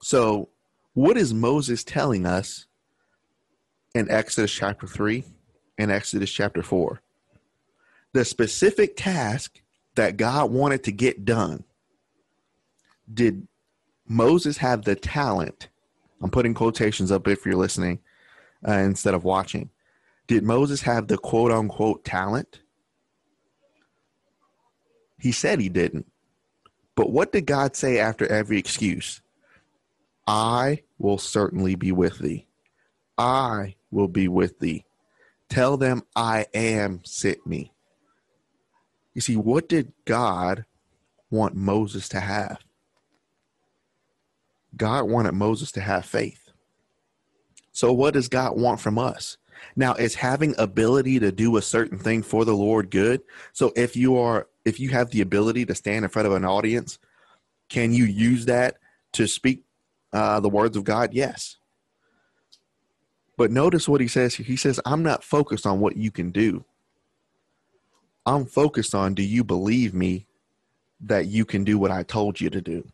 So, 0.03 0.51
what 0.93 1.17
is 1.17 1.33
Moses 1.33 1.83
telling 1.83 2.27
us 2.27 2.67
in 3.95 4.11
Exodus 4.11 4.53
chapter 4.53 4.87
3 4.87 5.25
and 5.79 5.91
Exodus 5.91 6.31
chapter 6.31 6.63
4? 6.63 7.01
The 8.13 8.27
specific 8.27 8.95
task 8.95 9.63
that 9.95 10.19
God 10.19 10.51
wanted 10.51 10.85
to 10.85 10.93
get 10.93 11.25
done. 11.25 11.65
Did 13.13 13.49
Moses 14.07 14.59
have 14.59 14.85
the 14.85 14.95
talent? 14.95 15.71
I'm 16.21 16.31
putting 16.31 16.53
quotations 16.53 17.11
up 17.11 17.27
if 17.29 17.47
you're 17.47 17.57
listening 17.57 18.01
uh, 18.67 18.73
instead 18.73 19.15
of 19.15 19.25
watching. 19.25 19.71
Did 20.33 20.45
Moses 20.45 20.81
have 20.81 21.09
the 21.09 21.19
quote 21.19 21.53
unquote 21.53 22.07
talent? 22.07 22.63
He 25.21 25.31
said 25.31 25.61
he 25.61 25.69
didn't. 25.69 26.11
But 26.95 27.11
what 27.11 27.33
did 27.33 27.45
God 27.45 27.77
say 27.77 27.99
after 27.99 28.27
every 28.27 28.57
excuse? 28.57 29.21
I 30.27 30.85
will 30.97 31.19
certainly 31.19 31.75
be 31.75 31.93
with 31.93 32.19
thee. 32.19 32.47
I 33.19 33.75
will 33.91 34.09
be 34.09 34.27
with 34.27 34.59
thee. 34.59 34.87
Tell 35.51 35.77
them 35.77 36.03
I 36.17 36.47
am 36.55 37.03
sent 37.05 37.47
me. 37.47 37.75
You 39.13 39.21
see, 39.21 39.37
what 39.37 39.69
did 39.69 39.93
God 40.07 40.65
want 41.31 41.57
Moses 41.57 42.09
to 42.09 42.21
have? 42.21 42.57
God 44.79 45.11
wanted 45.11 45.33
Moses 45.33 45.71
to 45.73 45.83
have 45.83 46.07
faith. 46.07 46.49
So, 47.73 47.93
what 47.93 48.15
does 48.15 48.29
God 48.29 48.59
want 48.59 48.81
from 48.81 48.99
us? 48.99 49.37
Now, 49.77 49.95
is 49.95 50.15
having 50.15 50.55
ability 50.59 51.19
to 51.21 51.33
do 51.33 51.57
a 51.57 51.63
certain 51.63 51.99
thing 51.99 52.23
for 52.23 52.45
the 52.45 52.55
Lord 52.55 52.91
good? 52.91 53.23
So, 53.53 53.73
if 53.77 53.97
you 53.97 54.17
are, 54.19 54.49
if 54.65 54.79
you 54.79 54.91
have 54.91 55.11
the 55.11 55.21
ability 55.21 55.67
to 55.67 55.75
stand 55.75 56.05
in 56.05 56.11
front 56.11 56.27
of 56.27 56.35
an 56.35 56.45
audience, 56.45 56.99
can 57.69 57.93
you 57.93 58.05
use 58.05 58.47
that 58.47 58.77
to 59.13 59.27
speak 59.27 59.65
uh, 60.13 60.41
the 60.41 60.49
words 60.49 60.77
of 60.77 60.85
God? 60.85 61.15
Yes. 61.15 61.57
But 63.37 63.51
notice 63.51 63.89
what 63.89 64.01
he 64.01 64.09
says 64.09 64.35
here. 64.35 64.47
He 64.47 64.57
says, 64.57 64.79
I'm 64.85 65.03
not 65.03 65.25
focused 65.25 65.67
on 65.67 65.81
what 65.81 65.97
you 65.97 66.11
can 66.11 66.31
do. 66.31 66.65
I'm 68.27 68.45
focused 68.45 68.95
on 68.95 69.15
do 69.15 69.23
you 69.23 69.43
believe 69.43 69.95
me 69.95 70.27
that 71.01 71.27
you 71.27 71.45
can 71.45 71.65
do 71.65 71.79
what 71.79 71.91
I 71.91 72.03
told 72.03 72.41
you 72.41 72.51
to 72.51 72.61
do? 72.61 72.87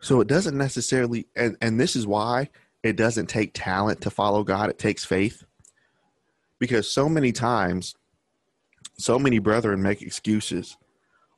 So 0.00 0.20
it 0.20 0.28
doesn't 0.28 0.56
necessarily, 0.56 1.26
and, 1.34 1.56
and 1.60 1.80
this 1.80 1.96
is 1.96 2.06
why 2.06 2.50
it 2.84 2.96
doesn't 2.96 3.26
take 3.26 3.52
talent 3.54 4.00
to 4.02 4.10
follow 4.10 4.44
God, 4.44 4.70
it 4.70 4.78
takes 4.78 5.04
faith. 5.04 5.44
Because 6.58 6.90
so 6.90 7.08
many 7.08 7.32
times, 7.32 7.96
so 8.96 9.18
many 9.18 9.38
brethren 9.38 9.82
make 9.82 10.02
excuses. 10.02 10.76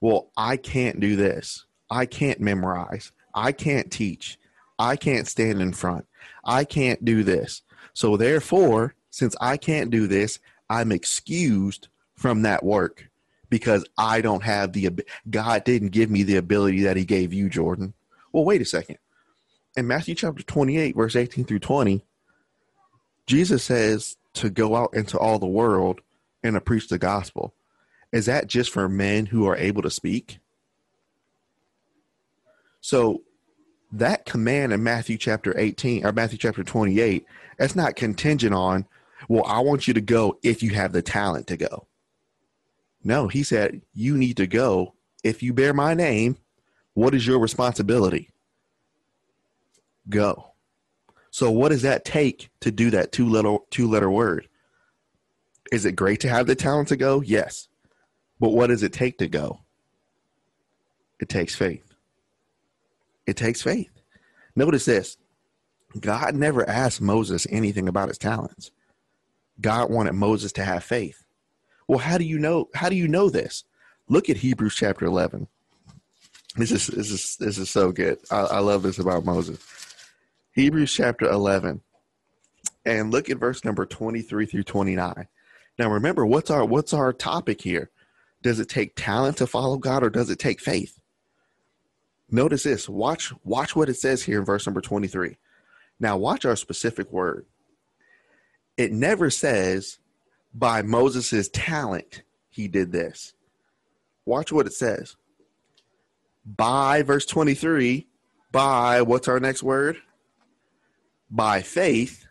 Well, 0.01 0.31
I 0.37 0.57
can't 0.57 1.01
do 1.01 1.17
this. 1.17 1.65
I 1.91 2.07
can't 2.07 2.41
memorize. 2.41 3.13
I 3.35 3.53
can't 3.53 3.91
teach. 3.91 4.39
I 4.79 4.97
can't 4.97 5.27
stand 5.27 5.63
in 5.63 5.73
front. 5.73 6.07
I 6.45 6.65
can't 6.65 7.05
do 7.05 7.23
this. 7.23 7.63
So, 7.95 8.17
therefore, 8.17 8.95
since 9.11 9.35
I 9.41 9.57
can't 9.57 9.91
do 9.91 10.07
this, 10.07 10.39
I'm 10.69 10.93
excused 10.93 11.89
from 12.15 12.43
that 12.43 12.63
work 12.63 13.09
because 13.49 13.87
I 13.97 14.21
don't 14.21 14.43
have 14.43 14.73
the 14.73 14.91
God 15.31 15.65
didn't 15.65 15.91
give 15.91 16.11
me 16.11 16.23
the 16.25 16.37
ability 16.37 16.83
that 16.83 16.97
He 16.97 17.05
gave 17.05 17.33
you, 17.33 17.49
Jordan. 17.49 17.95
Well, 18.33 18.45
wait 18.45 18.61
a 18.61 18.67
second. 18.67 18.99
In 19.77 19.87
Matthew 19.87 20.15
chapter 20.15 20.43
28, 20.43 20.97
verse 20.97 21.17
18 21.17 21.45
through 21.45 21.59
20, 21.59 22.03
Jesus 23.27 23.63
says 23.63 24.17
to 24.35 24.49
go 24.49 24.75
out 24.75 24.95
into 24.95 25.19
all 25.19 25.39
the 25.39 25.47
world 25.47 26.01
and 26.43 26.55
to 26.55 26.61
preach 26.61 26.89
the 26.89 26.99
gospel. 26.99 27.55
Is 28.13 28.27
that 28.27 28.47
just 28.47 28.71
for 28.71 28.89
men 28.89 29.27
who 29.27 29.47
are 29.47 29.57
able 29.57 29.83
to 29.83 29.91
speak? 29.91 30.39
So 32.81 33.23
that 33.93 34.25
command 34.25 34.73
in 34.73 34.83
Matthew 34.83 35.19
chapter 35.19 35.59
18 35.59 36.07
or 36.07 36.13
Matthew 36.13 36.39
chapter 36.39 36.63
28, 36.63 37.27
that's 37.59 37.77
not 37.77 37.97
contingent 37.97 38.55
on, 38.55 38.87
well, 39.29 39.45
I 39.45 39.61
want 39.61 39.89
you 39.89 39.95
to 39.95 40.01
go 40.01 40.39
if 40.43 40.63
you 40.63 40.71
have 40.71 40.93
the 40.93 41.03
talent 41.03 41.49
to 41.49 41.57
go. 41.57 41.87
No, 43.03 43.29
he 43.29 43.43
said, 43.43 43.83
You 43.93 44.17
need 44.17 44.37
to 44.39 44.47
go. 44.47 44.95
If 45.23 45.43
you 45.43 45.53
bear 45.53 45.75
my 45.75 45.95
name, 45.95 46.37
what 46.95 47.15
is 47.15 47.27
your 47.27 47.39
responsibility? 47.39 48.31
Go. 50.09 50.53
So 51.31 51.51
what 51.51 51.71
does 51.71 51.83
that 51.83 52.05
take 52.05 52.51
to 52.61 52.71
do 52.71 52.91
that 52.91 53.13
two 53.13 53.29
little 53.29 53.67
two 53.71 53.89
letter 53.89 54.11
word? 54.11 54.49
Is 55.73 55.85
it 55.85 55.93
great 55.93 56.21
to 56.21 56.29
have 56.29 56.47
the 56.47 56.55
talent 56.55 56.89
to 56.89 56.97
go? 56.97 57.21
Yes. 57.21 57.69
But 58.39 58.51
what 58.51 58.69
does 58.69 58.83
it 58.83 58.93
take 58.93 59.19
to 59.19 59.29
go? 59.29 59.61
It 61.19 61.29
takes 61.29 61.55
faith. 61.55 61.95
It 63.27 63.37
takes 63.37 63.63
faith. 63.63 63.91
Notice 64.55 64.85
this. 64.85 65.17
God 65.99 66.35
never 66.35 66.69
asked 66.69 67.01
Moses 67.01 67.47
anything 67.51 67.89
about 67.89 68.09
his 68.09 68.19
talents. 68.19 68.71
God 69.61 69.91
wanted 69.91 70.13
Moses 70.13 70.53
to 70.53 70.65
have 70.65 70.85
faith. 70.85 71.25
Well, 71.89 71.99
how 71.99 72.19
do 72.19 72.25
you 72.25 72.39
know? 72.39 72.69
How 72.75 72.89
do 72.89 72.97
you 72.97 73.09
know 73.09 73.31
this? 73.31 73.65
Look 74.09 74.29
at 74.29 74.37
Hebrews 74.37 74.75
chapter 74.75 75.07
eleven. 75.07 75.49
This 76.57 76.71
is 76.71 76.87
this 76.87 77.11
is 77.11 77.37
this 77.39 77.59
is 77.59 77.71
so 77.71 77.93
good. 77.93 78.19
I, 78.31 78.41
I 78.41 78.59
love 78.59 78.83
this 78.83 78.99
about 78.99 79.25
Moses. 79.25 79.59
Hebrews 80.57 80.91
chapter 80.91 81.29
eleven, 81.29 81.83
and 82.87 83.13
look 83.13 83.29
at 83.29 83.37
verse 83.37 83.63
number 83.63 83.85
twenty 83.85 84.23
three 84.23 84.47
through 84.47 84.63
twenty 84.63 84.97
nine. 84.97 85.29
Now, 85.79 85.91
remember 85.91 86.25
what's 86.25 86.51
our 86.51 86.65
what's 86.65 86.95
our 86.95 87.13
topic 87.13 87.61
here? 87.61 87.91
Does 88.43 88.59
it 88.59 88.71
take 88.71 88.97
talent 88.97 89.37
to 89.37 89.47
follow 89.47 89.77
God, 89.77 90.03
or 90.03 90.09
does 90.09 90.31
it 90.31 90.39
take 90.39 90.63
faith? 90.63 90.99
Notice 92.31 92.63
this. 92.63 92.89
Watch 92.89 93.35
watch 93.45 93.77
what 93.77 93.91
it 93.91 93.99
says 93.99 94.23
here 94.23 94.39
in 94.39 94.47
verse 94.47 94.67
number 94.67 94.81
twenty 94.81 95.09
three. 95.09 95.37
Now, 96.01 96.17
watch 96.17 96.47
our 96.47 96.57
specific 96.57 97.13
word. 97.13 97.45
It 98.79 98.93
never 98.93 99.29
says 99.29 99.99
by 100.55 100.81
Moses' 100.81 101.51
talent, 101.51 102.23
he 102.49 102.67
did 102.67 102.93
this. 102.93 103.35
Watch 104.25 104.53
what 104.53 104.67
it 104.67 104.73
says. 104.73 105.17
By 106.47 107.03
verse 107.03 107.27
23, 107.27 108.07
by 108.53 109.03
what's 109.03 109.29
our 109.29 109.41
next 109.41 109.63
word? 109.63 109.99
By 111.31 111.63
faith, 111.63 112.27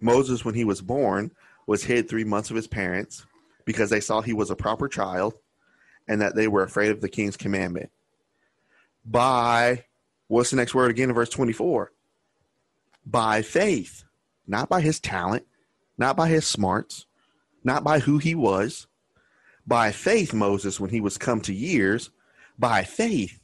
Moses, 0.00 0.44
when 0.44 0.54
he 0.54 0.64
was 0.64 0.80
born, 0.80 1.30
was 1.66 1.84
hid 1.84 2.08
three 2.08 2.24
months 2.24 2.50
of 2.50 2.56
his 2.56 2.66
parents 2.66 3.24
because 3.64 3.90
they 3.90 4.00
saw 4.00 4.20
he 4.20 4.34
was 4.34 4.50
a 4.50 4.56
proper 4.56 4.88
child 4.88 5.34
and 6.06 6.20
that 6.20 6.34
they 6.34 6.48
were 6.48 6.62
afraid 6.62 6.90
of 6.90 7.00
the 7.00 7.08
king's 7.08 7.36
commandment. 7.36 7.90
By 9.04 9.84
what's 10.28 10.50
the 10.50 10.56
next 10.56 10.74
word 10.74 10.90
again 10.90 11.08
in 11.08 11.14
verse 11.14 11.30
24? 11.30 11.92
By 13.06 13.42
faith, 13.42 14.04
not 14.46 14.68
by 14.68 14.80
his 14.80 15.00
talent, 15.00 15.46
not 15.96 16.16
by 16.16 16.28
his 16.28 16.46
smarts, 16.46 17.06
not 17.62 17.84
by 17.84 17.98
who 18.00 18.18
he 18.18 18.34
was. 18.34 18.86
By 19.66 19.92
faith, 19.92 20.34
Moses, 20.34 20.78
when 20.78 20.90
he 20.90 21.00
was 21.00 21.16
come 21.16 21.40
to 21.42 21.54
years, 21.54 22.10
by 22.58 22.84
faith, 22.84 23.38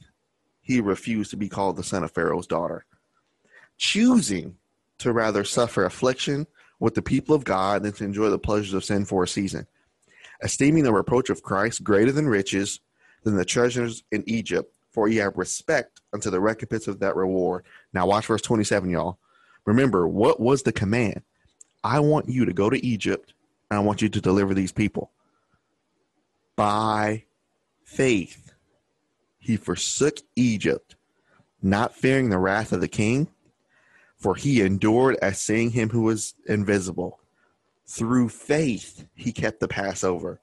he 0.61 0.79
refused 0.79 1.31
to 1.31 1.37
be 1.37 1.49
called 1.49 1.75
the 1.75 1.83
son 1.83 2.03
of 2.03 2.11
Pharaoh's 2.11 2.45
daughter, 2.45 2.85
choosing 3.77 4.57
to 5.01 5.11
rather 5.11 5.43
suffer 5.43 5.85
affliction 5.85 6.47
with 6.79 6.95
the 6.95 7.01
people 7.01 7.35
of 7.35 7.43
God 7.43 7.83
than 7.83 7.93
to 7.93 8.03
enjoy 8.03 8.29
the 8.29 8.39
pleasures 8.39 8.73
of 8.73 8.83
sin 8.83 9.05
for 9.05 9.23
a 9.23 9.27
season, 9.27 9.67
esteeming 10.41 10.83
the 10.83 10.93
reproach 10.93 11.29
of 11.29 11.43
Christ 11.43 11.83
greater 11.83 12.11
than 12.11 12.27
riches, 12.27 12.79
than 13.23 13.35
the 13.35 13.45
treasures 13.45 14.03
in 14.11 14.23
Egypt, 14.27 14.75
for 14.91 15.07
ye 15.07 15.17
have 15.17 15.37
respect 15.37 16.01
unto 16.13 16.29
the 16.29 16.39
recompense 16.39 16.87
of 16.87 16.99
that 16.99 17.15
reward. 17.15 17.65
Now, 17.93 18.07
watch 18.07 18.25
verse 18.25 18.41
27, 18.41 18.89
y'all. 18.89 19.19
Remember, 19.65 20.07
what 20.07 20.39
was 20.39 20.63
the 20.63 20.71
command? 20.71 21.21
I 21.83 21.99
want 21.99 22.29
you 22.29 22.45
to 22.45 22.53
go 22.53 22.69
to 22.69 22.85
Egypt 22.85 23.33
and 23.69 23.77
I 23.77 23.81
want 23.81 24.01
you 24.01 24.09
to 24.09 24.21
deliver 24.21 24.53
these 24.53 24.71
people. 24.71 25.11
By 26.55 27.23
faith, 27.83 28.53
he 29.39 29.57
forsook 29.57 30.17
Egypt, 30.35 30.95
not 31.61 31.95
fearing 31.95 32.29
the 32.29 32.37
wrath 32.37 32.71
of 32.71 32.81
the 32.81 32.87
king, 32.87 33.27
for 34.21 34.35
he 34.35 34.61
endured 34.61 35.17
as 35.21 35.41
seeing 35.41 35.71
him 35.71 35.89
who 35.89 36.03
was 36.03 36.35
invisible. 36.45 37.19
Through 37.87 38.29
faith, 38.29 39.07
he 39.15 39.33
kept 39.33 39.59
the 39.59 39.67
Passover. 39.67 40.39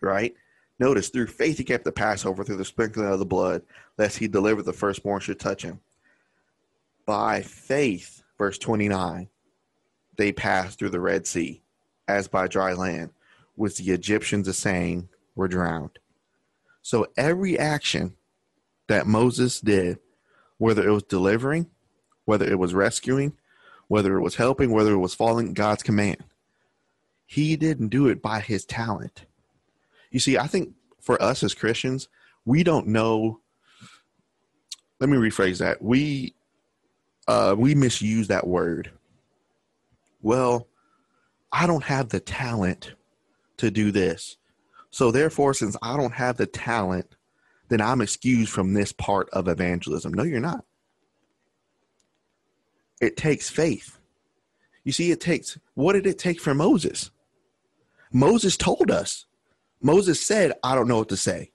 Right? 0.00 0.34
Notice, 0.80 1.08
through 1.08 1.28
faith, 1.28 1.58
he 1.58 1.64
kept 1.64 1.84
the 1.84 1.92
Passover 1.92 2.42
through 2.42 2.56
the 2.56 2.64
sprinkling 2.64 3.06
of 3.06 3.20
the 3.20 3.24
blood, 3.24 3.62
lest 3.96 4.18
he 4.18 4.26
deliver 4.26 4.62
the 4.62 4.72
firstborn 4.72 5.20
should 5.20 5.38
touch 5.38 5.62
him. 5.62 5.80
By 7.06 7.42
faith, 7.42 8.22
verse 8.36 8.58
29, 8.58 9.28
they 10.16 10.32
passed 10.32 10.78
through 10.78 10.90
the 10.90 11.00
Red 11.00 11.26
Sea 11.26 11.62
as 12.08 12.26
by 12.26 12.48
dry 12.48 12.72
land, 12.72 13.10
which 13.54 13.78
the 13.78 13.92
Egyptians 13.92 14.48
are 14.48 14.52
saying 14.52 15.08
were 15.36 15.48
drowned. 15.48 15.98
So 16.82 17.06
every 17.16 17.58
action 17.58 18.16
that 18.88 19.06
Moses 19.06 19.60
did 19.60 20.00
whether 20.58 20.86
it 20.86 20.92
was 20.92 21.04
delivering, 21.04 21.70
whether 22.28 22.44
it 22.44 22.58
was 22.58 22.74
rescuing, 22.74 23.32
whether 23.86 24.18
it 24.18 24.20
was 24.20 24.34
helping, 24.34 24.70
whether 24.70 24.92
it 24.92 24.98
was 24.98 25.14
following 25.14 25.54
God's 25.54 25.82
command. 25.82 26.22
He 27.24 27.56
didn't 27.56 27.88
do 27.88 28.06
it 28.06 28.20
by 28.20 28.40
his 28.40 28.66
talent. 28.66 29.24
You 30.10 30.20
see, 30.20 30.36
I 30.36 30.46
think 30.46 30.74
for 31.00 31.20
us 31.22 31.42
as 31.42 31.54
Christians, 31.54 32.08
we 32.44 32.62
don't 32.62 32.86
know. 32.86 33.40
Let 35.00 35.08
me 35.08 35.16
rephrase 35.16 35.56
that. 35.60 35.80
We 35.80 36.34
uh, 37.26 37.54
we 37.56 37.74
misuse 37.74 38.28
that 38.28 38.46
word. 38.46 38.90
Well, 40.20 40.68
I 41.50 41.66
don't 41.66 41.84
have 41.84 42.10
the 42.10 42.20
talent 42.20 42.92
to 43.56 43.70
do 43.70 43.90
this. 43.90 44.36
So 44.90 45.10
therefore, 45.10 45.54
since 45.54 45.78
I 45.80 45.96
don't 45.96 46.14
have 46.14 46.36
the 46.36 46.46
talent, 46.46 47.06
then 47.70 47.80
I'm 47.80 48.02
excused 48.02 48.52
from 48.52 48.74
this 48.74 48.92
part 48.92 49.30
of 49.30 49.48
evangelism. 49.48 50.12
No, 50.12 50.24
you're 50.24 50.40
not. 50.40 50.66
It 53.00 53.16
takes 53.16 53.48
faith. 53.48 53.98
You 54.84 54.92
see, 54.92 55.10
it 55.10 55.20
takes 55.20 55.58
what 55.74 55.92
did 55.92 56.06
it 56.06 56.18
take 56.18 56.40
for 56.40 56.54
Moses? 56.54 57.10
Moses 58.12 58.56
told 58.56 58.90
us. 58.90 59.26
Moses 59.80 60.24
said, 60.24 60.52
I 60.62 60.74
don't 60.74 60.88
know 60.88 60.98
what 60.98 61.08
to 61.10 61.16
say. 61.16 61.52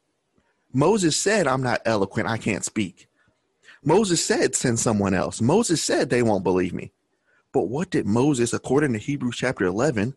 Moses 0.72 1.18
said, 1.18 1.48
I'm 1.48 1.62
not 1.62 1.82
eloquent. 1.86 2.30
I 2.30 2.38
can't 2.38 2.64
speak. 2.64 3.08
Moses 3.84 4.24
said, 4.24 4.56
send 4.56 4.80
someone 4.80 5.14
else. 5.14 5.42
Moses 5.42 5.84
said, 5.84 6.10
they 6.10 6.24
won't 6.24 6.44
believe 6.44 6.74
me. 6.74 6.92
But 7.52 7.64
what 7.64 7.90
did 7.90 8.06
Moses, 8.06 8.54
according 8.54 8.94
to 8.94 9.00
Hebrews 9.00 9.36
chapter 9.36 9.66
11, 9.66 10.16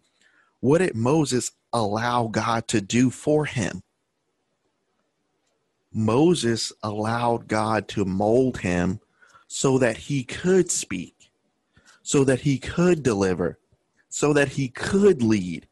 what 0.61 0.79
did 0.79 0.95
Moses 0.95 1.51
allow 1.73 2.29
God 2.29 2.69
to 2.69 2.81
do 2.81 3.11
for 3.11 3.45
him? 3.45 3.83
Moses 5.93 6.73
allowed 6.83 7.49
God 7.49 7.89
to 7.89 8.05
mold 8.05 8.59
him 8.59 9.01
so 9.49 9.79
that 9.79 9.97
he 9.97 10.25
could 10.25 10.71
speak, 10.71 11.16
so 12.07 12.23
that 12.23 12.43
he 12.43 12.57
could 12.57 13.03
deliver, 13.03 13.59
so 14.09 14.33
that 14.33 14.47
he 14.47 14.69
could 14.69 15.25
lead 15.25 15.67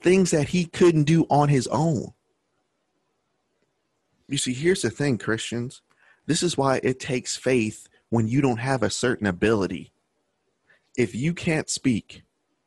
things 0.00 0.30
that 0.30 0.50
he 0.50 0.64
couldn't 0.64 1.02
do 1.02 1.26
on 1.28 1.48
his 1.48 1.66
own. 1.66 2.12
You 4.28 4.38
see, 4.38 4.52
here's 4.52 4.82
the 4.82 4.90
thing, 4.90 5.18
Christians. 5.18 5.82
This 6.26 6.44
is 6.44 6.56
why 6.56 6.78
it 6.84 7.00
takes 7.00 7.36
faith 7.36 7.88
when 8.08 8.28
you 8.28 8.40
don't 8.40 8.60
have 8.60 8.84
a 8.84 8.88
certain 8.88 9.26
ability. 9.26 9.90
If 10.96 11.12
you 11.12 11.34
can't 11.34 11.68
speak 11.68 12.22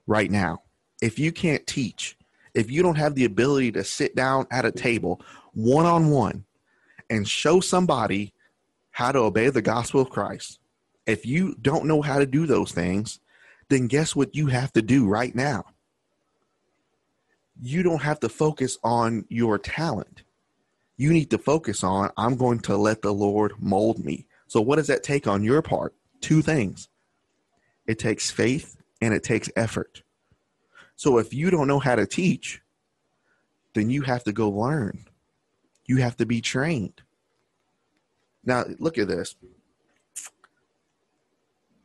right 0.06 0.30
now, 0.30 0.63
if 1.01 1.18
you 1.18 1.32
can't 1.32 1.65
teach, 1.65 2.18
if 2.53 2.70
you 2.70 2.84
don't 2.84 2.98
have 2.98 3.15
the 3.15 3.24
ability 3.24 3.72
to 3.72 3.86
sit 3.86 4.18
down 4.18 4.48
at 4.51 4.65
a 4.65 4.72
table 4.72 5.22
one 5.53 5.86
on 5.86 6.10
one 6.10 6.44
and 7.10 7.25
show 7.25 7.62
somebody 7.62 8.34
how 8.92 9.13
to 9.13 9.20
obey 9.20 9.50
the 9.50 9.62
gospel 9.62 10.01
of 10.01 10.10
Christ, 10.10 10.60
if 11.06 11.26
you 11.26 11.56
don't 11.62 11.86
know 11.86 12.02
how 12.02 12.20
to 12.20 12.26
do 12.26 12.46
those 12.46 12.72
things, 12.72 13.20
then 13.70 13.88
guess 13.88 14.16
what 14.16 14.36
you 14.36 14.48
have 14.48 14.72
to 14.74 14.82
do 14.82 15.08
right 15.08 15.34
now? 15.36 15.66
You 17.62 17.84
don't 17.84 18.02
have 18.02 18.20
to 18.22 18.30
focus 18.30 18.78
on 18.84 19.26
your 19.30 19.58
talent. 19.58 20.24
You 20.98 21.12
need 21.12 21.30
to 21.32 21.38
focus 21.38 21.84
on, 21.84 22.12
I'm 22.18 22.36
going 22.36 22.60
to 22.62 22.78
let 22.78 23.02
the 23.02 23.14
Lord 23.14 23.54
mold 23.60 24.04
me. 24.04 24.26
So, 24.48 24.62
what 24.62 24.78
does 24.78 24.88
that 24.88 25.04
take 25.04 25.28
on 25.28 25.44
your 25.44 25.62
part? 25.62 25.94
Two 26.22 26.42
things 26.42 26.90
it 27.86 28.00
takes 28.00 28.32
faith 28.32 28.78
and 29.02 29.14
it 29.14 29.24
takes 29.24 29.50
effort. 29.56 30.04
So, 30.96 31.18
if 31.18 31.34
you 31.34 31.50
don't 31.50 31.68
know 31.68 31.80
how 31.80 31.96
to 31.96 32.06
teach, 32.06 32.62
then 33.74 33.90
you 33.90 34.04
have 34.04 34.24
to 34.26 34.32
go 34.32 34.50
learn. 34.50 35.06
You 35.86 35.98
have 35.98 36.16
to 36.18 36.26
be 36.26 36.42
trained. 36.42 37.02
Now, 38.46 38.66
look 38.80 38.98
at 38.98 39.08
this. 39.08 39.36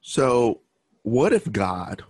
So, 0.09 0.63
what 1.03 1.35
if 1.35 1.53
God, 1.53 2.03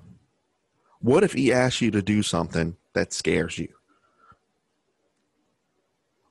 what 1.01 1.25
if 1.25 1.33
He 1.33 1.53
asks 1.53 1.81
you 1.81 1.91
to 1.91 2.01
do 2.01 2.23
something 2.23 2.77
that 2.93 3.13
scares 3.13 3.59
you? 3.59 3.71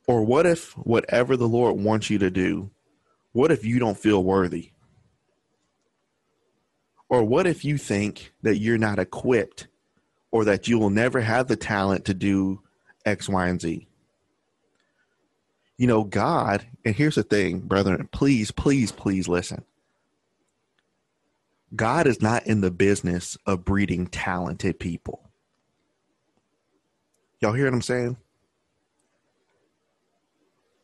Or 0.07 0.25
what 0.25 0.45
if 0.45 0.71
whatever 0.77 1.35
the 1.35 1.49
Lord 1.49 1.75
wants 1.75 2.09
you 2.09 2.19
to 2.19 2.31
do, 2.31 2.71
what 3.33 3.51
if 3.51 3.65
you 3.65 3.79
don't 3.79 3.97
feel 3.97 4.23
worthy? 4.23 4.71
Or 7.09 7.25
what 7.25 7.45
if 7.45 7.65
you 7.65 7.77
think 7.77 8.31
that 8.43 8.59
you're 8.59 8.77
not 8.77 8.97
equipped 8.97 9.67
or 10.31 10.45
that 10.45 10.69
you 10.69 10.79
will 10.79 10.89
never 10.89 11.19
have 11.19 11.49
the 11.49 11.57
talent 11.57 12.05
to 12.05 12.13
do 12.13 12.61
X, 13.05 13.27
Y, 13.27 13.45
and 13.45 13.59
Z? 13.59 13.85
You 15.75 15.87
know, 15.87 16.05
God, 16.05 16.65
and 16.85 16.95
here's 16.95 17.15
the 17.15 17.23
thing, 17.23 17.59
brethren, 17.59 18.07
please, 18.13 18.51
please, 18.51 18.93
please 18.93 19.27
listen. 19.27 19.65
God 21.75 22.07
is 22.07 22.21
not 22.21 22.47
in 22.47 22.61
the 22.61 22.71
business 22.71 23.37
of 23.45 23.65
breeding 23.65 24.07
talented 24.07 24.79
people. 24.79 25.29
Y'all 27.41 27.53
hear 27.53 27.65
what 27.65 27.73
I'm 27.73 27.81
saying? 27.81 28.17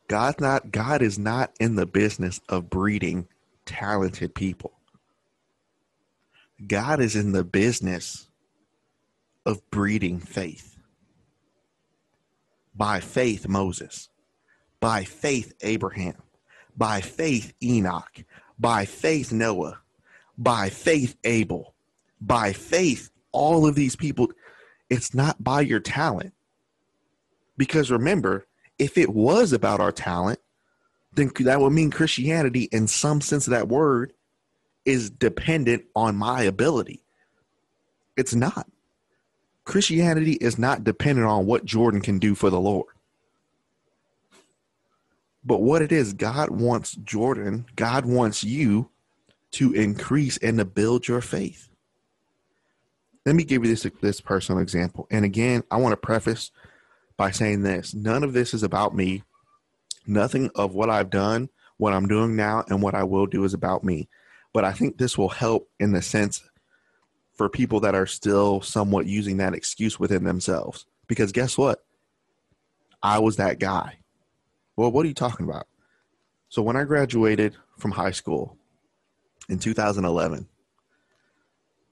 God's 0.08 0.40
not 0.40 0.72
God 0.72 1.02
is 1.02 1.18
not 1.18 1.52
in 1.60 1.76
the 1.76 1.86
business 1.86 2.42
of 2.50 2.70
breeding 2.70 3.28
talented 3.66 4.36
people. 4.36 4.74
God 6.68 7.02
is 7.02 7.16
in 7.16 7.32
the 7.32 7.44
business 7.44 8.28
of 9.46 9.68
breeding 9.72 10.20
faith. 10.20 10.78
By 12.76 13.00
faith 13.00 13.48
Moses, 13.48 14.10
by 14.80 15.04
faith 15.04 15.54
Abraham, 15.62 16.22
by 16.76 17.02
faith 17.02 17.54
Enoch, 17.64 18.24
by 18.60 18.86
faith 18.86 19.32
Noah, 19.32 19.80
by 20.38 20.70
faith 20.70 21.16
Abel, 21.24 21.74
by 22.20 22.54
faith 22.54 23.10
all 23.32 23.66
of 23.66 23.76
these 23.76 23.96
people 23.96 24.32
it's 24.94 25.14
not 25.14 25.44
by 25.44 25.62
your 25.62 25.80
talent. 25.80 26.34
Because 27.58 27.90
remember, 27.90 28.46
if 28.78 28.96
it 28.96 29.10
was 29.10 29.52
about 29.52 29.80
our 29.80 29.92
talent, 29.92 30.40
then 31.14 31.32
that 31.40 31.60
would 31.60 31.74
mean 31.74 31.90
Christianity, 31.90 32.70
in 32.72 32.88
some 32.88 33.20
sense 33.20 33.48
of 33.48 33.52
that 33.52 33.68
word, 33.68 34.14
is 34.86 35.10
dependent 35.10 35.86
on 35.96 36.16
my 36.16 36.44
ability. 36.44 37.04
It's 38.16 38.36
not. 38.36 38.68
Christianity 39.66 40.34
is 40.34 40.60
not 40.60 40.84
dependent 40.84 41.26
on 41.28 41.48
what 41.48 41.66
Jordan 41.66 42.02
can 42.02 42.20
do 42.20 42.36
for 42.36 42.52
the 42.52 42.60
Lord. 42.60 42.94
But 45.44 45.62
what 45.62 45.82
it 45.82 45.92
is, 45.92 46.14
God 46.14 46.52
wants 46.52 46.94
Jordan, 46.96 47.66
God 47.76 48.06
wants 48.06 48.44
you 48.44 48.90
to 49.54 49.74
increase 49.74 50.38
and 50.38 50.58
to 50.58 50.66
build 50.66 51.08
your 51.08 51.22
faith. 51.22 51.70
Let 53.26 53.36
me 53.36 53.44
give 53.44 53.64
you 53.64 53.74
this 53.74 53.88
this 54.02 54.20
personal 54.20 54.62
example. 54.62 55.08
And 55.10 55.24
again, 55.24 55.64
I 55.72 55.78
want 55.78 55.94
to 55.94 55.98
preface 55.98 56.52
by 57.16 57.32
saying 57.32 57.64
this 57.64 57.94
none 57.94 58.24
of 58.24 58.34
this 58.34 58.54
is 58.54 58.64
about 58.64 58.96
me. 58.96 59.24
Nothing 60.06 60.50
of 60.56 60.74
what 60.74 60.90
I've 60.90 61.10
done, 61.10 61.50
what 61.78 61.94
I'm 61.94 62.08
doing 62.08 62.36
now, 62.36 62.66
and 62.68 62.82
what 62.82 62.96
I 62.96 63.04
will 63.04 63.26
do 63.26 63.46
is 63.46 63.54
about 63.54 63.84
me. 63.84 64.10
But 64.52 64.66
I 64.66 64.74
think 64.74 64.98
this 64.98 65.18
will 65.18 65.30
help 65.30 65.70
in 65.80 65.94
the 65.94 66.02
sense 66.02 66.44
for 67.34 67.48
people 67.48 67.80
that 67.80 67.96
are 67.96 68.06
still 68.06 68.62
somewhat 68.62 69.06
using 69.06 69.38
that 69.38 69.54
excuse 69.54 70.00
within 70.00 70.26
themselves. 70.26 70.86
Because 71.08 71.32
guess 71.32 71.58
what? 71.58 71.84
I 73.02 73.20
was 73.20 73.38
that 73.38 73.60
guy. 73.60 74.00
Well, 74.76 74.92
what 74.92 75.06
are 75.06 75.10
you 75.10 75.14
talking 75.14 75.48
about? 75.48 75.68
So 76.50 76.62
when 76.62 76.76
I 76.76 76.84
graduated 76.84 77.56
from 77.78 77.92
high 77.92 78.12
school 78.12 78.58
in 79.50 79.60
2011, 79.60 80.48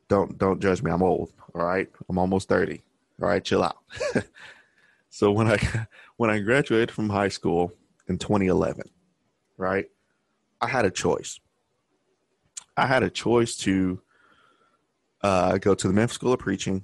don't 0.07 0.37
don't 0.37 0.61
judge 0.61 0.81
me. 0.81 0.91
I'm 0.91 1.03
old. 1.03 1.31
All 1.53 1.63
right, 1.63 1.89
I'm 2.09 2.17
almost 2.17 2.47
30. 2.49 2.81
All 3.21 3.27
right, 3.27 3.43
chill 3.43 3.63
out. 3.63 3.77
So 5.11 5.31
when 5.31 5.47
I 5.47 5.57
when 6.17 6.31
I 6.31 6.39
graduated 6.39 6.89
from 6.89 7.09
high 7.09 7.27
school 7.27 7.71
in 8.07 8.17
2011, 8.17 8.89
right, 9.57 9.85
I 10.59 10.67
had 10.67 10.85
a 10.85 10.89
choice. 10.91 11.39
I 12.75 12.87
had 12.87 13.03
a 13.03 13.09
choice 13.09 13.57
to 13.57 14.01
uh, 15.21 15.57
go 15.59 15.75
to 15.75 15.87
the 15.87 15.93
Memphis 15.93 16.15
School 16.15 16.33
of 16.33 16.39
Preaching 16.39 16.83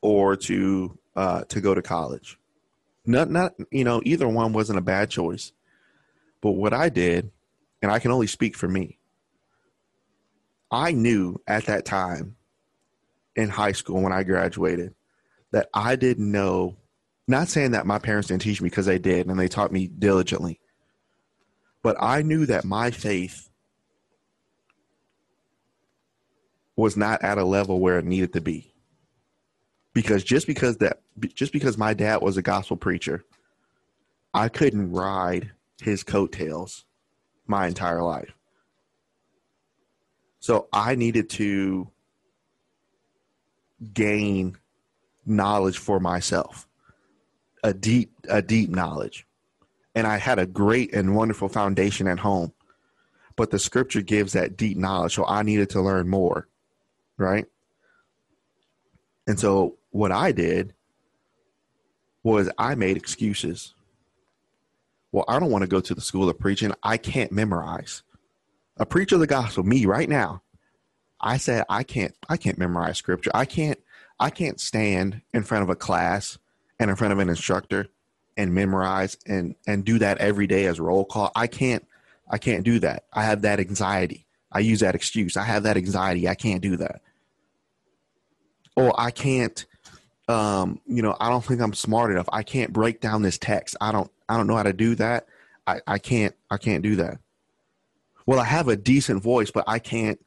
or 0.00 0.36
to 0.36 0.98
uh, 1.14 1.42
to 1.48 1.60
go 1.60 1.74
to 1.74 1.82
college. 1.82 2.38
Not 3.04 3.28
not 3.30 3.54
you 3.70 3.84
know 3.84 4.00
either 4.04 4.28
one 4.28 4.52
wasn't 4.52 4.78
a 4.78 4.82
bad 4.82 5.10
choice, 5.10 5.52
but 6.40 6.52
what 6.52 6.72
I 6.72 6.88
did, 6.88 7.32
and 7.82 7.90
I 7.90 7.98
can 7.98 8.12
only 8.12 8.28
speak 8.28 8.56
for 8.56 8.68
me. 8.68 8.98
I 10.72 10.92
knew 10.92 11.36
at 11.46 11.66
that 11.66 11.84
time 11.84 12.36
in 13.36 13.50
high 13.50 13.72
school 13.72 14.02
when 14.02 14.12
I 14.12 14.22
graduated 14.22 14.94
that 15.52 15.68
I 15.74 15.96
didn't 15.96 16.32
know 16.32 16.76
not 17.28 17.48
saying 17.48 17.72
that 17.72 17.86
my 17.86 17.98
parents 17.98 18.28
didn't 18.28 18.42
teach 18.42 18.60
me 18.60 18.68
because 18.68 18.86
they 18.86 18.98
did 18.98 19.26
and 19.26 19.38
they 19.38 19.48
taught 19.48 19.70
me 19.70 19.86
diligently. 19.86 20.60
But 21.82 21.96
I 22.00 22.22
knew 22.22 22.46
that 22.46 22.64
my 22.64 22.90
faith 22.90 23.48
was 26.74 26.96
not 26.96 27.22
at 27.22 27.38
a 27.38 27.44
level 27.44 27.80
where 27.80 27.98
it 27.98 28.04
needed 28.04 28.32
to 28.32 28.40
be. 28.40 28.72
Because 29.94 30.24
just 30.24 30.46
because 30.46 30.78
that 30.78 31.00
just 31.34 31.52
because 31.52 31.76
my 31.76 31.92
dad 31.92 32.22
was 32.22 32.38
a 32.38 32.42
gospel 32.42 32.78
preacher, 32.78 33.24
I 34.32 34.48
couldn't 34.48 34.90
ride 34.90 35.52
his 35.82 36.02
coattails 36.02 36.86
my 37.46 37.66
entire 37.66 38.02
life. 38.02 38.32
So 40.42 40.66
I 40.72 40.96
needed 40.96 41.30
to 41.30 41.88
gain 43.94 44.58
knowledge 45.24 45.78
for 45.78 46.00
myself, 46.00 46.66
a 47.62 47.72
deep, 47.72 48.10
a 48.28 48.42
deep 48.42 48.68
knowledge. 48.68 49.24
And 49.94 50.04
I 50.04 50.16
had 50.16 50.40
a 50.40 50.46
great 50.46 50.92
and 50.92 51.14
wonderful 51.14 51.48
foundation 51.48 52.08
at 52.08 52.18
home. 52.18 52.52
But 53.36 53.52
the 53.52 53.58
scripture 53.60 54.02
gives 54.02 54.32
that 54.32 54.56
deep 54.56 54.76
knowledge. 54.76 55.14
So 55.14 55.24
I 55.24 55.44
needed 55.44 55.70
to 55.70 55.80
learn 55.80 56.08
more. 56.08 56.48
Right. 57.16 57.46
And 59.28 59.38
so 59.38 59.76
what 59.90 60.10
I 60.10 60.32
did 60.32 60.74
was 62.24 62.50
I 62.58 62.74
made 62.74 62.96
excuses. 62.96 63.74
Well, 65.12 65.24
I 65.28 65.38
don't 65.38 65.52
want 65.52 65.62
to 65.62 65.68
go 65.68 65.80
to 65.80 65.94
the 65.94 66.00
school 66.00 66.28
of 66.28 66.40
preaching. 66.40 66.72
I 66.82 66.96
can't 66.96 67.30
memorize. 67.30 68.02
A 68.78 68.86
preacher 68.86 69.16
of 69.16 69.20
the 69.20 69.26
gospel, 69.26 69.64
me 69.64 69.86
right 69.86 70.08
now, 70.08 70.42
I 71.20 71.36
said 71.36 71.64
I 71.68 71.84
can't 71.84 72.14
I 72.28 72.36
can't 72.36 72.58
memorize 72.58 72.98
scripture. 72.98 73.30
I 73.34 73.44
can't 73.44 73.78
I 74.18 74.30
can't 74.30 74.60
stand 74.60 75.22
in 75.32 75.44
front 75.44 75.62
of 75.62 75.70
a 75.70 75.76
class 75.76 76.38
and 76.78 76.90
in 76.90 76.96
front 76.96 77.12
of 77.12 77.18
an 77.18 77.28
instructor 77.28 77.88
and 78.36 78.54
memorize 78.54 79.16
and 79.26 79.54
and 79.66 79.84
do 79.84 79.98
that 80.00 80.18
every 80.18 80.46
day 80.46 80.66
as 80.66 80.80
roll 80.80 81.04
call. 81.04 81.30
I 81.36 81.46
can't 81.46 81.86
I 82.28 82.38
can't 82.38 82.64
do 82.64 82.78
that. 82.80 83.04
I 83.12 83.24
have 83.24 83.42
that 83.42 83.60
anxiety. 83.60 84.26
I 84.50 84.60
use 84.60 84.80
that 84.80 84.94
excuse. 84.94 85.36
I 85.36 85.44
have 85.44 85.62
that 85.62 85.76
anxiety. 85.76 86.28
I 86.28 86.34
can't 86.34 86.60
do 86.60 86.76
that. 86.78 87.02
Or 88.74 88.98
I 88.98 89.10
can't 89.10 89.64
um, 90.28 90.80
you 90.86 91.02
know, 91.02 91.16
I 91.20 91.28
don't 91.28 91.44
think 91.44 91.60
I'm 91.60 91.74
smart 91.74 92.10
enough. 92.10 92.28
I 92.32 92.42
can't 92.42 92.72
break 92.72 93.00
down 93.00 93.22
this 93.22 93.38
text. 93.38 93.76
I 93.80 93.92
don't 93.92 94.10
I 94.28 94.36
don't 94.36 94.46
know 94.46 94.56
how 94.56 94.62
to 94.64 94.72
do 94.72 94.94
that. 94.96 95.26
I, 95.66 95.80
I 95.86 95.98
can't 95.98 96.34
I 96.50 96.56
can't 96.56 96.82
do 96.82 96.96
that. 96.96 97.18
Well, 98.26 98.40
I 98.40 98.44
have 98.44 98.68
a 98.68 98.76
decent 98.76 99.22
voice, 99.22 99.50
but 99.50 99.64
I 99.66 99.78
can't 99.78 100.18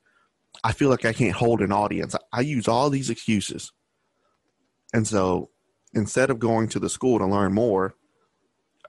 I 0.63 0.71
feel 0.71 0.89
like 0.89 1.05
I 1.05 1.13
can't 1.13 1.35
hold 1.35 1.61
an 1.61 1.71
audience. 1.71 2.15
I, 2.31 2.41
use 2.41 2.67
all 2.67 2.89
these 2.89 3.09
excuses. 3.09 3.71
And 4.93 5.07
so 5.07 5.49
instead 5.93 6.29
of 6.29 6.39
going 6.39 6.69
to 6.69 6.79
the 6.79 6.89
school 6.89 7.19
to 7.19 7.25
learn 7.25 7.53
more, 7.53 7.95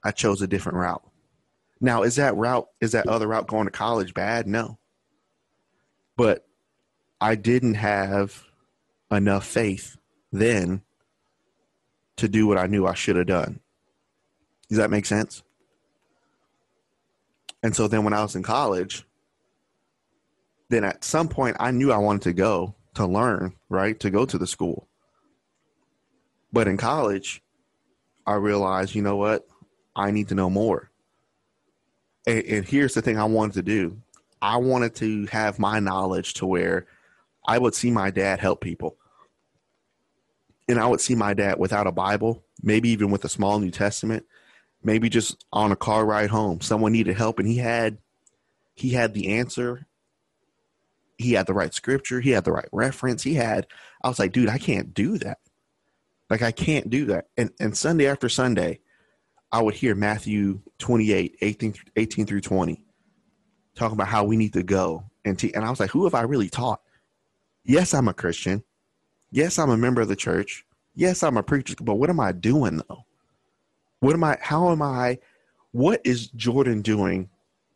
I 0.05 0.13
chose 0.13 0.43
a 0.43 0.47
different 0.47 0.79
route. 0.79 1.03
Now, 1.81 2.03
is 2.03 2.17
that 2.17 2.37
route, 2.37 2.69
is 2.81 2.93
that 2.93 3.09
other 3.09 3.27
route 3.27 3.49
going 3.49 3.67
to 3.67 3.71
college 3.71 4.15
bad? 4.15 4.47
No. 4.47 4.79
But 6.17 6.47
I 7.21 7.35
didn't 7.35 7.75
have 7.75 8.45
enough 9.11 9.47
faith 9.47 9.97
then 10.33 10.83
to 12.17 12.29
do 12.29 12.47
what 12.47 12.59
I 12.59 12.67
knew 12.67 12.87
I 12.87 12.95
should 12.95 13.17
have 13.17 13.27
done. 13.27 13.61
Does 14.69 14.79
that 14.79 14.91
make 14.91 15.07
sense? 15.07 15.43
And 17.67 17.75
so 17.75 17.89
then 17.89 18.05
when 18.05 18.13
I 18.13 18.23
was 18.23 18.37
in 18.37 18.45
college, 18.45 19.05
then 20.69 20.85
at 20.85 21.03
some 21.03 21.29
point 21.29 21.57
I 21.59 21.73
knew 21.73 21.91
I 21.91 21.97
wanted 21.97 22.23
to 22.23 22.33
go 22.33 22.77
to 22.95 23.05
learn, 23.05 23.55
right? 23.69 23.99
To 23.99 24.09
go 24.09 24.25
to 24.25 24.39
the 24.39 24.47
school. 24.47 24.87
But 26.53 26.69
in 26.69 26.77
college, 26.77 27.43
I 28.25 28.35
realized, 28.35 28.95
you 28.95 29.03
know 29.03 29.17
what? 29.17 29.49
I 29.97 30.13
need 30.13 30.29
to 30.29 30.37
know 30.37 30.49
more. 30.49 30.93
And, 32.25 32.45
and 32.45 32.65
here's 32.65 32.95
the 32.95 33.03
thing 33.03 33.19
I 33.19 33.25
wanted 33.25 33.55
to 33.55 33.63
do 33.63 34.01
I 34.41 34.59
wanted 34.59 34.95
to 34.97 35.27
have 35.33 35.59
my 35.59 35.81
knowledge 35.81 36.35
to 36.35 36.47
where 36.47 36.87
I 37.49 37.59
would 37.59 37.75
see 37.75 37.91
my 37.91 38.13
dad 38.13 38.39
help 38.39 38.61
people 38.61 38.97
and 40.69 40.79
I 40.79 40.87
would 40.87 41.01
see 41.01 41.17
my 41.17 41.35
dad 41.35 41.59
without 41.59 41.89
a 41.89 41.93
Bible, 41.93 42.45
maybe 42.63 42.91
even 42.91 43.11
with 43.11 43.25
a 43.25 43.29
small 43.29 43.59
New 43.59 43.73
Testament, 43.73 44.25
maybe 44.87 45.09
just 45.09 45.45
on 45.53 45.73
a 45.73 45.77
car 45.77 46.07
ride 46.07 46.31
home. 46.31 46.61
Someone 46.61 46.93
needed 46.93 47.17
help 47.17 47.39
and 47.41 47.49
he 47.49 47.59
had 47.59 47.99
he 48.75 48.91
had 48.91 49.13
the 49.13 49.37
answer. 49.37 49.87
He 51.19 51.33
had 51.33 51.47
the 51.47 51.55
right 51.55 51.75
scripture, 51.75 52.21
he 52.21 52.31
had 52.31 52.45
the 52.45 52.53
right 52.53 52.69
reference. 52.73 53.23
He 53.23 53.35
had 53.35 53.67
I 54.03 54.09
was 54.09 54.19
like, 54.19 54.33
dude, 54.33 54.49
I 54.49 54.59
can't 54.59 54.95
do 54.95 55.19
that. 55.19 55.39
Like 56.31 56.43
I 56.43 56.53
can't 56.53 56.89
do 56.89 57.07
that. 57.07 57.27
And 57.37 57.51
and 57.59 57.77
Sunday 57.77 58.07
after 58.07 58.29
Sunday, 58.29 58.79
I 59.51 59.61
would 59.61 59.75
hear 59.75 59.95
Matthew 59.95 60.61
28, 60.79 61.37
18, 61.41 61.75
18 61.97 62.27
through 62.27 62.41
20, 62.41 62.83
talking 63.75 63.95
about 63.95 64.09
how 64.09 64.25
we 64.25 64.37
need 64.37 64.53
to 64.53 64.63
go. 64.63 65.05
And, 65.25 65.39
te- 65.39 65.55
and 65.55 65.65
I 65.65 65.71
was 65.71 65.81
like, 65.81 65.91
who 65.91 66.05
have 66.05 66.15
I 66.15 66.23
really 66.23 66.49
taught? 66.49 66.81
Yes, 67.65 67.95
I'm 67.95 68.09
a 68.09 68.15
Christian. 68.15 68.63
Yes, 69.31 69.59
I'm 69.59 69.71
a 69.71 69.77
member 69.77 70.01
of 70.01 70.09
the 70.09 70.17
church. 70.17 70.65
Yes, 70.95 71.23
I'm 71.23 71.37
a 71.37 71.43
preacher, 71.43 71.75
but 71.81 71.95
what 71.95 72.11
am 72.11 72.21
I 72.21 72.33
doing 72.33 72.83
though? 72.89 73.07
What 74.01 74.15
am 74.15 74.25
I, 74.25 74.39
how 74.41 74.71
am 74.71 74.83
I, 74.83 75.19
what 75.73 76.01
is 76.05 76.29
Jordan 76.29 76.83
doing 76.83 77.29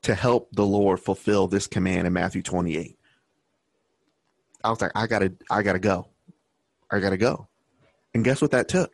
to 0.02 0.14
help 0.14 0.48
the 0.52 0.66
Lord 0.66 1.00
fulfill 1.00 1.46
this 1.46 1.66
command 1.66 2.06
in 2.06 2.12
Matthew 2.12 2.42
28? 2.42 2.96
I 4.62 4.70
was 4.70 4.80
like, 4.80 4.92
I 4.94 5.06
gotta, 5.06 5.32
I 5.50 5.62
gotta 5.62 5.78
go. 5.78 6.08
I 6.90 7.00
gotta 7.00 7.16
go. 7.16 7.48
And 8.14 8.24
guess 8.24 8.42
what 8.42 8.50
that 8.50 8.68
took? 8.68 8.92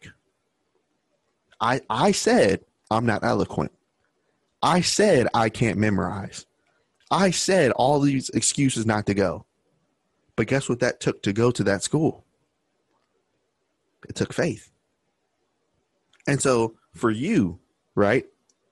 I, 1.61 1.81
I 1.89 2.13
said, 2.13 2.65
I'm 2.91 3.07
not 3.07 3.25
eloquent. 3.25 3.73
I 4.63 4.81
said, 4.81 5.29
I 5.35 5.49
can't 5.49 5.79
memorize. 5.79 6.47
I 7.11 7.31
said 7.31 7.73
all 7.73 8.01
these 8.01 8.31
excuses 8.31 8.87
not 8.87 9.07
to 9.07 9.15
go. 9.15 9.47
But 10.35 10.49
guess 10.49 10.69
what 10.69 10.81
that 10.81 11.01
took 11.01 11.23
to 11.23 11.33
go 11.33 11.51
to 11.51 11.65
that 11.65 11.83
school? 11.83 12.25
It 14.09 14.15
took 14.15 14.33
faith. 14.33 14.71
And 16.27 16.41
so 16.41 16.75
for 16.97 17.11
you, 17.11 17.59
right? 17.95 18.27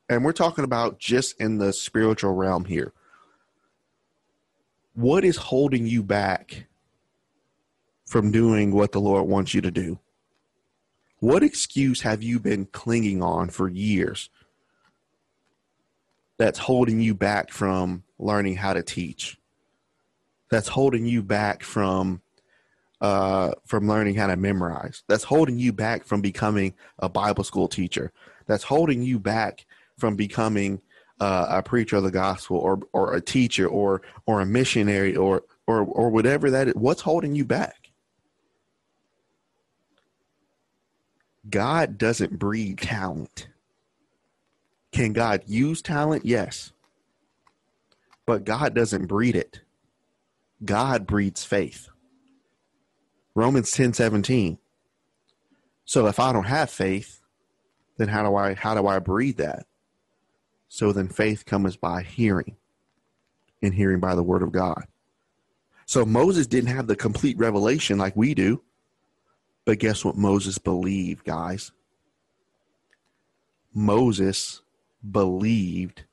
And 0.09 0.25
we're 0.25 0.33
talking 0.33 0.65
about 0.65 0.99
just 0.99 1.41
in 1.41 1.59
the 1.59 1.73
spiritual 1.73 2.35
realm 2.35 2.65
here. 2.65 2.93
What 4.95 5.25
is 5.25 5.37
holding 5.37 5.87
you 5.87 6.03
back 6.03 6.67
from 8.05 8.31
doing 8.31 8.73
what 8.73 8.93
the 8.93 9.01
Lord 9.01 9.27
wants 9.27 9.55
you 9.55 9.61
to 9.63 9.71
do? 9.71 9.99
What 11.21 11.43
excuse 11.43 12.03
have 12.03 12.23
you 12.23 12.39
been 12.39 12.67
clinging 12.67 13.23
on 13.23 13.49
for 13.49 13.69
years 13.69 14.29
that's 16.37 16.59
holding 16.59 17.01
you 17.01 17.15
back 17.15 17.51
from 17.51 18.05
learning 18.19 18.57
how 18.57 18.75
to 18.75 18.83
teach? 18.83 19.39
That's 20.51 20.69
holding 20.69 21.07
you 21.07 21.23
back 21.23 21.63
from 21.63 22.21
uh, 23.05 23.53
from 23.67 23.87
learning 23.87 24.15
how 24.15 24.27
to 24.29 24.35
memorize. 24.35 25.03
That's 25.09 25.25
holding 25.25 25.59
you 25.59 25.75
back 25.75 26.07
from 26.07 26.23
becoming 26.23 26.73
a 26.99 27.11
Bible 27.11 27.45
school 27.45 27.69
teacher. 27.69 28.13
That's 28.47 28.65
holding 28.65 29.03
you 29.03 29.19
back 29.19 29.67
from 29.99 30.17
becoming 30.17 30.81
uh, 31.21 31.45
a 31.51 31.63
preacher 31.63 31.97
of 31.97 32.03
the 32.03 32.11
gospel 32.11 32.57
or 32.57 32.81
or 32.95 33.15
a 33.15 33.21
teacher 33.21 33.69
or 33.69 34.01
or 34.25 34.41
a 34.41 34.47
missionary 34.47 35.15
or 35.15 35.43
or 35.67 35.81
or 35.83 36.09
whatever 36.09 36.51
that 36.51 36.69
is. 36.69 36.75
What's 36.77 37.03
holding 37.03 37.35
you 37.35 37.45
back? 37.45 37.91
God 41.51 41.99
doesn't 41.99 42.39
breed 42.39 42.79
talent. 42.79 43.49
Can 44.93 45.13
God 45.13 45.43
use 45.47 45.83
talent? 45.83 46.25
Yes. 46.25 46.73
But 48.25 48.45
God 48.45 48.75
doesn't 48.75 49.09
breed 49.09 49.37
it. 49.37 49.61
God 50.65 51.07
breeds 51.07 51.45
faith. 51.45 51.91
Romans 53.35 53.71
10 53.71 53.93
17. 53.93 54.59
So 55.85 56.07
if 56.07 56.19
I 56.19 56.33
don't 56.33 56.45
have 56.45 56.71
faith, 56.71 57.21
then 57.97 58.09
how 58.09 58.23
do 58.29 58.35
I 58.37 58.55
how 58.55 58.75
do 58.75 58.87
I 58.87 58.99
breathe 58.99 59.37
that? 59.37 59.67
So 60.69 60.93
then 60.93 61.09
faith 61.09 61.45
comes 61.45 61.77
by 61.77 62.03
hearing, 62.03 62.57
and 63.63 63.75
hearing 63.75 64.01
by 64.01 64.15
the 64.15 64.23
word 64.23 64.43
of 64.43 64.53
God. 64.53 64.87
So 65.87 66.05
Moses 66.05 66.47
didn't 66.47 66.75
have 66.75 66.87
the 66.87 66.97
complete 66.97 67.39
revelation 67.39 67.99
like 67.99 68.17
we 68.17 68.35
do. 68.35 68.63
But 69.65 69.79
guess 69.79 70.05
what 70.05 70.17
Moses 70.17 70.59
believed, 70.59 71.25
guys? 71.25 71.73
Moses 73.73 74.61
believed 75.09 76.05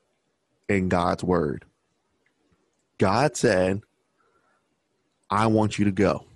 in 0.68 0.88
God's 0.88 1.22
word. 1.22 1.64
God 2.98 3.36
said, 3.36 3.82
I 5.30 5.46
want 5.46 5.78
you 5.78 5.84
to 5.86 5.90
go. 5.90 6.26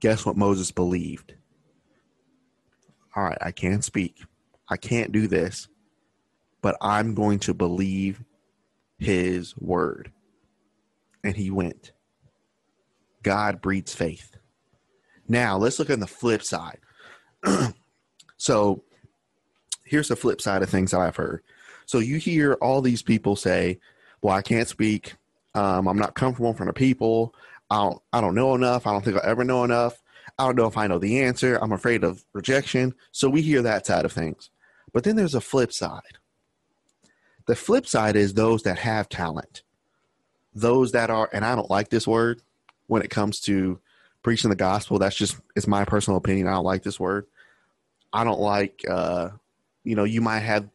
Guess 0.00 0.24
what 0.24 0.36
Moses 0.36 0.70
believed? 0.70 1.34
All 3.16 3.24
right, 3.24 3.38
I 3.40 3.50
can't 3.50 3.84
speak. 3.84 4.22
I 4.68 4.76
can't 4.76 5.12
do 5.12 5.26
this, 5.26 5.68
but 6.62 6.76
I'm 6.80 7.14
going 7.14 7.38
to 7.40 7.54
believe 7.54 8.22
his 8.98 9.56
word. 9.56 10.12
And 11.24 11.36
he 11.36 11.50
went. 11.50 11.92
God 13.22 13.60
breeds 13.60 13.94
faith. 13.94 14.36
Now, 15.26 15.56
let's 15.58 15.78
look 15.78 15.90
on 15.90 16.00
the 16.00 16.06
flip 16.06 16.42
side. 16.42 16.78
so, 18.36 18.84
here's 19.84 20.08
the 20.08 20.16
flip 20.16 20.40
side 20.40 20.62
of 20.62 20.70
things 20.70 20.92
that 20.92 21.00
I've 21.00 21.16
heard. 21.16 21.42
So, 21.86 21.98
you 21.98 22.18
hear 22.18 22.54
all 22.54 22.80
these 22.80 23.02
people 23.02 23.36
say, 23.36 23.80
Well, 24.22 24.34
I 24.34 24.42
can't 24.42 24.68
speak. 24.68 25.16
Um, 25.54 25.88
I'm 25.88 25.98
not 25.98 26.14
comfortable 26.14 26.50
in 26.50 26.56
front 26.56 26.70
of 26.70 26.76
people. 26.76 27.34
I 27.70 27.76
don't 27.76 28.02
I 28.12 28.20
don't 28.20 28.34
know 28.34 28.54
enough. 28.54 28.86
I 28.86 28.92
don't 28.92 29.04
think 29.04 29.16
I'll 29.16 29.30
ever 29.30 29.44
know 29.44 29.64
enough. 29.64 30.02
I 30.38 30.44
don't 30.44 30.56
know 30.56 30.66
if 30.66 30.76
I 30.76 30.86
know 30.86 30.98
the 30.98 31.22
answer. 31.22 31.56
I'm 31.56 31.72
afraid 31.72 32.04
of 32.04 32.24
rejection. 32.32 32.94
So 33.12 33.28
we 33.28 33.42
hear 33.42 33.62
that 33.62 33.86
side 33.86 34.04
of 34.04 34.12
things. 34.12 34.50
But 34.92 35.04
then 35.04 35.16
there's 35.16 35.34
a 35.34 35.40
flip 35.40 35.72
side. 35.72 36.18
The 37.46 37.56
flip 37.56 37.86
side 37.86 38.14
is 38.14 38.34
those 38.34 38.62
that 38.64 38.78
have 38.78 39.08
talent, 39.08 39.62
those 40.54 40.92
that 40.92 41.10
are, 41.10 41.28
and 41.32 41.44
I 41.44 41.54
don't 41.54 41.70
like 41.70 41.88
this 41.88 42.06
word 42.06 42.42
when 42.86 43.02
it 43.02 43.10
comes 43.10 43.40
to 43.40 43.80
preaching 44.22 44.50
the 44.50 44.56
gospel. 44.56 44.98
That's 44.98 45.16
just, 45.16 45.36
it's 45.56 45.66
my 45.66 45.84
personal 45.84 46.18
opinion. 46.18 46.46
I 46.46 46.52
don't 46.52 46.64
like 46.64 46.82
this 46.82 47.00
word. 47.00 47.26
I 48.12 48.22
don't 48.24 48.40
like, 48.40 48.82
uh, 48.88 49.30
you 49.82 49.96
know, 49.96 50.04
you 50.04 50.20
might 50.20 50.40
have 50.40 50.68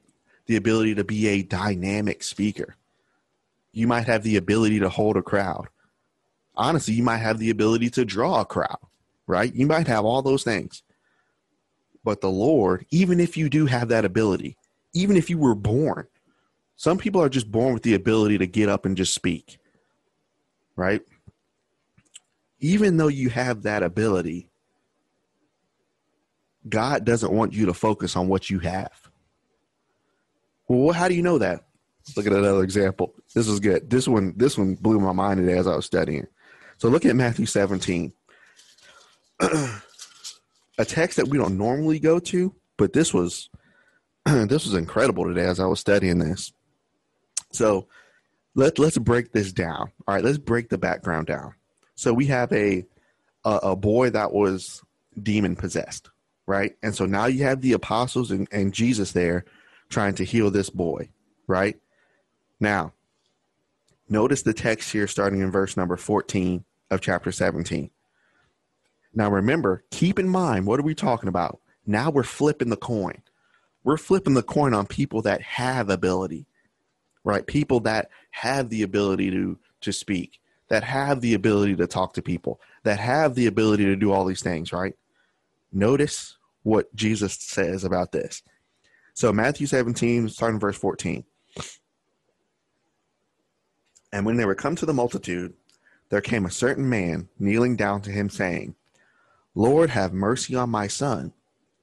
the 0.48 0.56
ability 0.56 0.96
to 0.96 1.04
be 1.04 1.28
a 1.28 1.44
dynamic 1.44 2.24
speaker. 2.24 2.76
You 3.72 3.88
might 3.88 4.08
have 4.08 4.24
the 4.24 4.38
ability 4.38 4.80
to 4.80 4.90
hold 4.90 5.16
a 5.16 5.22
crowd. 5.22 5.68
Honestly, 6.56 6.94
you 6.94 7.04
might 7.04 7.18
have 7.18 7.40
the 7.40 7.50
ability 7.50 7.90
to 7.92 8.06
draw 8.06 8.42
a 8.42 8.46
crowd, 8.46 8.78
right? 9.28 9.54
You 9.54 9.66
might 9.66 9.88
have 9.88 10.06
all 10.06 10.22
those 10.22 10.44
things. 10.44 10.84
But 12.04 12.22
the 12.22 12.30
Lord, 12.30 12.86
even 12.92 13.20
if 13.20 13.38
you 13.38 13.50
do 13.50 13.66
have 13.66 13.88
that 13.90 14.06
ability, 14.06 14.58
even 14.94 15.18
if 15.18 15.30
you 15.30 15.38
were 15.38 15.56
born, 15.56 16.08
some 16.76 16.98
people 16.98 17.22
are 17.22 17.30
just 17.30 17.52
born 17.52 17.74
with 17.74 17.84
the 17.84 17.94
ability 17.94 18.38
to 18.40 18.48
get 18.48 18.70
up 18.70 18.86
and 18.86 18.98
just 18.98 19.14
speak, 19.14 19.58
right? 20.76 21.02
Even 22.60 22.98
though 22.98 23.08
you 23.08 23.30
have 23.30 23.64
that 23.64 23.84
ability, 23.84 24.50
God 26.68 27.06
doesn't 27.06 27.32
want 27.32 27.54
you 27.54 27.66
to 27.68 27.74
focus 27.74 28.16
on 28.16 28.28
what 28.28 28.50
you 28.50 28.60
have. 28.60 29.10
Well, 30.68 30.94
how 30.94 31.08
do 31.08 31.14
you 31.14 31.22
know 31.22 31.38
that? 31.38 31.66
Let's 32.06 32.18
look 32.18 32.26
at 32.26 32.34
another 32.34 32.64
example. 32.64 33.14
This 33.34 33.48
is 33.48 33.60
good. 33.60 33.90
This 33.90 34.08
one, 34.08 34.34
this 34.36 34.58
one 34.58 34.76
blew 34.76 35.00
my 35.00 35.14
mind 35.14 35.40
today 35.40 35.58
as 35.58 35.68
I 35.68 35.76
was 35.76 35.86
studying. 35.86 36.28
So 36.84 36.90
look 36.90 37.06
at 37.06 37.16
Matthew 37.16 37.46
17. 37.46 38.12
a 39.40 40.86
text 40.86 41.16
that 41.16 41.30
we 41.30 41.38
don't 41.38 41.58
normally 41.58 41.98
go 41.98 42.20
to, 42.20 42.54
but 42.76 42.92
this 42.92 43.14
was 43.14 43.50
this 44.26 44.66
was 44.66 44.74
incredible 44.74 45.24
today 45.24 45.46
as 45.46 45.62
I 45.62 45.66
was 45.66 45.80
studying 45.80 46.20
this. 46.20 46.52
So 47.54 47.88
let 48.54 48.80
let's 48.80 48.98
break 48.98 49.32
this 49.32 49.54
down. 49.54 49.94
All 50.06 50.14
right, 50.16 50.26
let's 50.26 50.38
break 50.38 50.68
the 50.68 50.78
background 50.78 51.28
down. 51.28 51.56
So 51.96 52.14
we 52.14 52.26
have 52.26 52.52
a 52.52 52.86
a, 53.46 53.60
a 53.64 53.76
boy 53.78 54.10
that 54.10 54.34
was 54.34 54.84
demon 55.18 55.56
possessed, 55.56 56.10
right? 56.48 56.76
And 56.84 56.94
so 56.94 57.06
now 57.06 57.28
you 57.28 57.46
have 57.46 57.62
the 57.62 57.72
apostles 57.72 58.30
and, 58.30 58.46
and 58.52 58.74
Jesus 58.74 59.14
there 59.14 59.46
trying 59.88 60.16
to 60.16 60.26
heal 60.26 60.52
this 60.52 60.70
boy, 60.70 61.08
right? 61.48 61.80
Now, 62.60 62.92
notice 64.10 64.42
the 64.42 64.54
text 64.54 64.92
here 64.92 65.08
starting 65.08 65.40
in 65.40 65.50
verse 65.50 65.78
number 65.78 65.96
14 65.96 66.66
of 66.94 67.02
chapter 67.02 67.32
17. 67.32 67.90
Now 69.14 69.30
remember, 69.30 69.84
keep 69.92 70.18
in 70.18 70.28
mind, 70.28 70.66
what 70.66 70.80
are 70.80 70.84
we 70.84 70.96
talking 70.96 71.30
about? 71.30 71.60
Now 71.86 72.10
we're 72.10 72.24
flipping 72.24 72.70
the 72.70 72.78
coin. 72.78 73.22
We're 73.84 73.98
flipping 73.98 74.34
the 74.34 74.44
coin 74.44 74.74
on 74.74 74.88
people 74.88 75.22
that 75.24 75.42
have 75.42 75.90
ability, 75.90 76.48
right? 77.24 77.46
People 77.46 77.82
that 77.82 78.10
have 78.32 78.70
the 78.70 78.84
ability 78.84 79.30
to 79.32 79.60
to 79.82 79.94
speak, 79.94 80.40
that 80.70 80.84
have 80.84 81.22
the 81.22 81.34
ability 81.34 81.76
to 81.76 81.88
talk 81.88 82.14
to 82.14 82.22
people, 82.22 82.60
that 82.84 83.00
have 83.00 83.36
the 83.36 83.48
ability 83.48 83.86
to 83.86 83.96
do 83.96 84.12
all 84.12 84.26
these 84.26 84.42
things, 84.42 84.74
right? 84.74 84.96
Notice 85.72 86.38
what 86.64 86.94
Jesus 86.96 87.36
says 87.36 87.84
about 87.84 88.12
this. 88.12 88.42
So 89.14 89.32
Matthew 89.32 89.68
17, 89.68 90.30
starting 90.30 90.60
verse 90.60 90.78
14. 90.78 91.24
And 94.12 94.26
when 94.26 94.38
they 94.38 94.46
were 94.46 94.56
come 94.56 94.76
to 94.76 94.86
the 94.86 94.94
multitude, 94.94 95.54
there 96.14 96.22
came 96.22 96.46
a 96.46 96.52
certain 96.52 96.88
man 96.88 97.28
kneeling 97.40 97.76
down 97.76 98.00
to 98.00 98.12
him, 98.12 98.30
saying, 98.30 98.76
Lord, 99.56 99.90
have 99.90 100.14
mercy 100.14 100.56
on 100.56 100.70
my 100.70 100.86
son, 100.86 101.34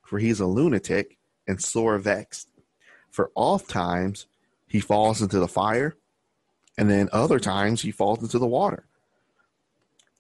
for 0.05 0.21
he 0.21 0.29
is 0.29 0.39
a 0.39 0.47
lunatic 0.47 1.19
and 1.49 1.61
sore 1.61 1.99
vexed. 1.99 2.49
For 3.11 3.33
oft 3.35 3.69
times 3.69 4.27
he 4.69 4.79
falls 4.79 5.21
into 5.21 5.41
the 5.41 5.49
fire, 5.49 5.97
and 6.79 6.89
then 6.89 7.09
other 7.13 7.41
times 7.41 7.83
he 7.83 7.91
falls 7.91 8.23
into 8.23 8.39
the 8.39 8.47
water. 8.47 8.87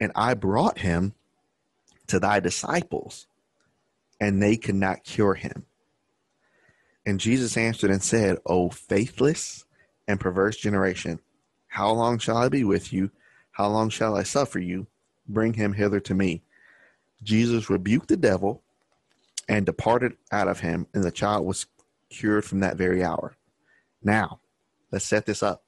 And 0.00 0.10
I 0.16 0.34
brought 0.34 0.78
him 0.78 1.14
to 2.08 2.18
thy 2.18 2.40
disciples, 2.40 3.28
and 4.20 4.42
they 4.42 4.56
could 4.56 4.74
not 4.74 5.04
cure 5.04 5.34
him. 5.34 5.66
And 7.06 7.20
Jesus 7.20 7.56
answered 7.56 7.92
and 7.92 8.02
said, 8.02 8.38
O 8.44 8.70
faithless 8.70 9.66
and 10.08 10.18
perverse 10.18 10.56
generation, 10.56 11.20
how 11.68 11.92
long 11.92 12.18
shall 12.18 12.38
I 12.38 12.48
be 12.48 12.64
with 12.64 12.92
you? 12.92 13.12
How 13.60 13.68
long 13.68 13.90
shall 13.90 14.16
I 14.16 14.22
suffer 14.22 14.58
you? 14.58 14.86
Bring 15.28 15.52
him 15.52 15.74
hither 15.74 16.00
to 16.00 16.14
me. 16.14 16.42
Jesus 17.22 17.68
rebuked 17.68 18.08
the 18.08 18.16
devil 18.16 18.62
and 19.50 19.66
departed 19.66 20.16
out 20.32 20.48
of 20.48 20.60
him, 20.60 20.86
and 20.94 21.04
the 21.04 21.10
child 21.10 21.44
was 21.44 21.66
cured 22.08 22.46
from 22.46 22.60
that 22.60 22.78
very 22.78 23.04
hour. 23.04 23.36
Now, 24.02 24.40
let's 24.90 25.04
set 25.04 25.26
this 25.26 25.42
up. 25.42 25.62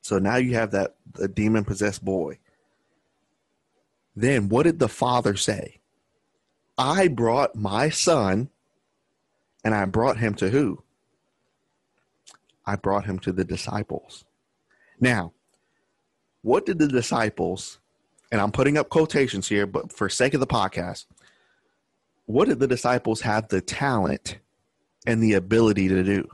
So 0.00 0.20
now 0.20 0.36
you 0.36 0.54
have 0.54 0.70
that 0.70 0.94
the 1.12 1.26
demon 1.26 1.64
possessed 1.64 2.04
boy. 2.04 2.38
Then 4.14 4.48
what 4.48 4.62
did 4.62 4.78
the 4.78 4.88
father 4.88 5.34
say? 5.34 5.80
I 6.78 7.08
brought 7.08 7.56
my 7.56 7.88
son 7.88 8.48
and 9.64 9.74
I 9.74 9.86
brought 9.86 10.18
him 10.18 10.34
to 10.34 10.50
who? 10.50 10.84
I 12.64 12.76
brought 12.76 13.06
him 13.06 13.18
to 13.18 13.32
the 13.32 13.44
disciples. 13.44 14.24
Now, 15.00 15.32
what 16.42 16.66
did 16.66 16.78
the 16.78 16.88
disciples 16.88 17.80
and 18.32 18.40
I'm 18.40 18.52
putting 18.52 18.78
up 18.78 18.88
quotations 18.88 19.48
here, 19.48 19.66
but 19.66 19.92
for 19.92 20.08
sake 20.08 20.34
of 20.34 20.40
the 20.40 20.46
podcast, 20.46 21.06
what 22.26 22.48
did 22.48 22.60
the 22.60 22.68
disciples 22.68 23.20
have 23.22 23.48
the 23.48 23.60
talent 23.60 24.38
and 25.06 25.22
the 25.22 25.34
ability 25.34 25.88
to 25.88 26.02
do? 26.04 26.28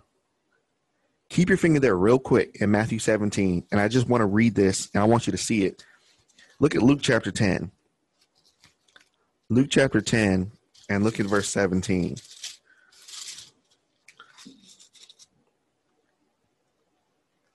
Keep 1.29 1.49
your 1.49 1.59
finger 1.59 1.81
there 1.81 1.97
real 1.97 2.19
quick 2.19 2.59
in 2.61 2.71
Matthew 2.71 2.99
17, 2.99 3.65
and 3.73 3.81
I 3.81 3.89
just 3.89 4.09
want 4.09 4.21
to 4.21 4.27
read 4.27 4.55
this 4.55 4.91
and 4.93 5.03
I 5.03 5.07
want 5.07 5.27
you 5.27 5.31
to 5.31 5.39
see 5.39 5.65
it. 5.65 5.85
Look 6.61 6.75
at 6.75 6.83
Luke 6.83 7.01
chapter 7.03 7.31
10. 7.31 7.71
Luke 9.49 9.69
chapter 9.71 10.01
10, 10.01 10.51
and 10.91 11.05
look 11.05 11.19
at 11.19 11.27
verse 11.27 11.49
17. 11.49 12.17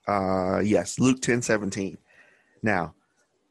Uh, 0.08 0.60
yes, 0.64 0.98
Luke 0.98 1.20
10 1.22 1.42
17. 1.42 1.96
Now, 2.62 2.94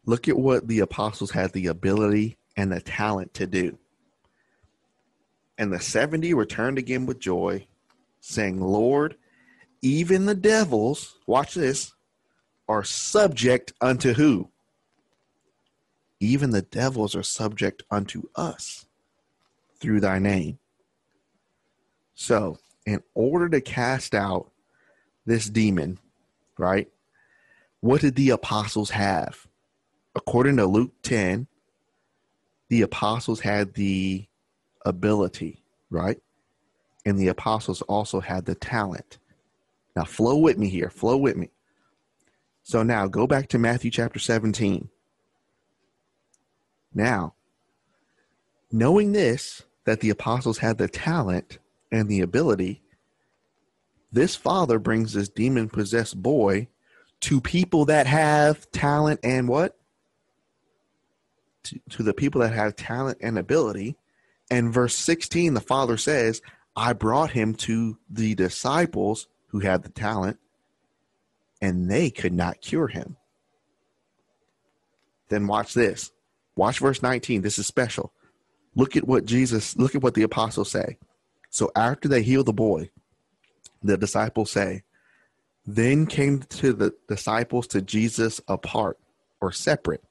Look 0.06 0.28
at 0.28 0.38
what 0.38 0.68
the 0.68 0.80
apostles 0.80 1.32
had 1.32 1.54
the 1.54 1.68
ability 1.68 2.38
and 2.58 2.72
the 2.72 2.82
talent 2.82 3.34
to 3.36 3.46
do. 3.46 3.78
And 5.58 5.72
the 5.72 5.80
70 5.80 6.34
returned 6.34 6.78
again 6.78 7.06
with 7.06 7.20
joy, 7.20 7.68
saying, 8.20 8.60
Lord, 8.60 9.16
even 9.82 10.26
the 10.26 10.36
devils, 10.36 11.18
watch 11.28 11.54
this, 11.54 11.94
are 12.68 12.84
subject 12.84 13.74
unto 13.80 14.14
who? 14.14 14.50
Even 16.20 16.52
the 16.52 16.62
devils 16.62 17.16
are 17.16 17.24
subject 17.24 17.84
unto 17.92 18.24
us 18.36 18.86
through 19.80 20.00
thy 20.00 20.20
name. 20.20 20.58
So, 22.16 22.58
in 22.86 23.02
order 23.14 23.50
to 23.50 23.62
cast 23.62 24.16
out 24.16 24.52
this 25.26 25.48
demon, 25.48 26.00
right, 26.58 26.90
what 27.82 28.02
did 28.02 28.16
the 28.16 28.30
apostles 28.32 28.92
have? 28.92 29.48
according 30.16 30.58
to 30.58 30.66
Luke 30.66 30.94
10, 31.04 31.48
the 32.70 32.82
apostles 32.82 33.42
had 33.42 33.74
the 33.74 34.28
ability, 34.86 35.64
right? 35.90 36.20
And 37.06 37.18
the 37.18 37.28
apostles 37.28 37.82
also 37.84 38.20
had 38.20 38.46
the 38.46 38.56
talent. 38.56 39.18
Now, 39.96 40.04
flow 40.04 40.38
with 40.38 40.58
me 40.58 40.70
here. 40.70 40.90
Flow 40.90 41.18
with 41.18 41.36
me. 41.36 41.50
So 42.64 42.84
now 42.84 43.08
go 43.08 43.28
back 43.28 43.50
to 43.50 43.58
Matthew 43.58 43.92
chapter 43.92 44.20
17. 44.20 44.90
Now, 46.94 47.34
knowing 48.72 49.12
this, 49.12 49.64
that 49.86 50.00
the 50.00 50.12
apostles 50.12 50.60
had 50.60 50.78
the 50.78 50.88
talent 50.88 51.58
and 51.92 52.08
the 52.08 52.22
ability, 52.22 52.82
this 54.12 54.36
father 54.36 54.78
brings 54.78 55.14
this 55.14 55.30
demon 55.30 55.70
possessed 55.70 56.22
boy 56.22 56.68
to 57.22 57.42
people 57.42 57.86
that 57.86 58.08
have 58.08 58.70
talent 58.72 59.20
and 59.24 59.48
what? 59.48 59.78
to, 61.64 61.80
to 61.92 62.04
the 62.04 62.14
people 62.14 62.42
that 62.42 62.54
have 62.54 62.76
talent 62.76 63.18
and 63.22 63.38
ability. 63.38 63.96
And 64.50 64.74
verse 64.74 64.96
16, 64.96 65.54
the 65.54 65.62
Father 65.62 65.98
says, 65.98 66.42
I 66.76 66.94
brought 66.94 67.32
him 67.32 67.54
to 67.56 67.98
the 68.10 68.36
disciples 68.36 69.28
who 69.48 69.60
had 69.60 69.84
the 69.84 69.90
talent, 69.90 70.40
and 71.62 71.90
they 71.90 72.10
could 72.10 72.34
not 72.34 72.62
cure 72.62 72.88
him. 72.88 73.18
Then 75.30 75.48
watch 75.48 75.74
this. 75.74 76.12
Watch 76.56 76.80
verse 76.80 77.02
19. 77.02 77.42
This 77.42 77.60
is 77.60 77.68
special. 77.68 78.12
Look 78.76 78.96
at 78.96 79.08
what 79.08 79.26
Jesus, 79.26 79.78
look 79.78 79.96
at 79.96 80.04
what 80.04 80.14
the 80.14 80.24
apostles 80.24 80.72
say. 80.72 80.98
So 81.50 81.72
after 81.76 82.08
they 82.08 82.24
heal 82.24 82.44
the 82.44 82.54
boy, 82.54 82.90
the 83.84 83.98
disciples 83.98 84.52
say, 84.52 84.84
Then 85.66 86.06
came 86.08 86.40
to 86.40 86.74
the 86.74 86.94
disciples 87.08 87.68
to 87.68 87.82
Jesus 87.82 88.42
apart 88.48 88.98
or 89.40 89.52
separate 89.52 90.04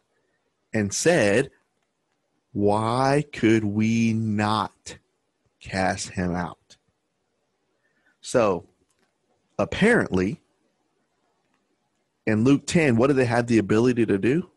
and 0.72 0.92
said, 0.94 1.50
Why 2.52 3.24
could 3.32 3.64
we 3.64 4.12
not 4.12 4.98
cast 5.60 6.10
him 6.10 6.34
out? 6.34 6.76
So 8.20 8.68
apparently, 9.58 10.40
In 12.26 12.44
Luke 12.44 12.64
10, 12.66 12.96
what 12.96 13.08
do 13.08 13.12
they 13.14 13.24
have 13.24 13.48
the 13.48 13.58
ability 13.58 14.06
to 14.06 14.18
do? 14.18 14.50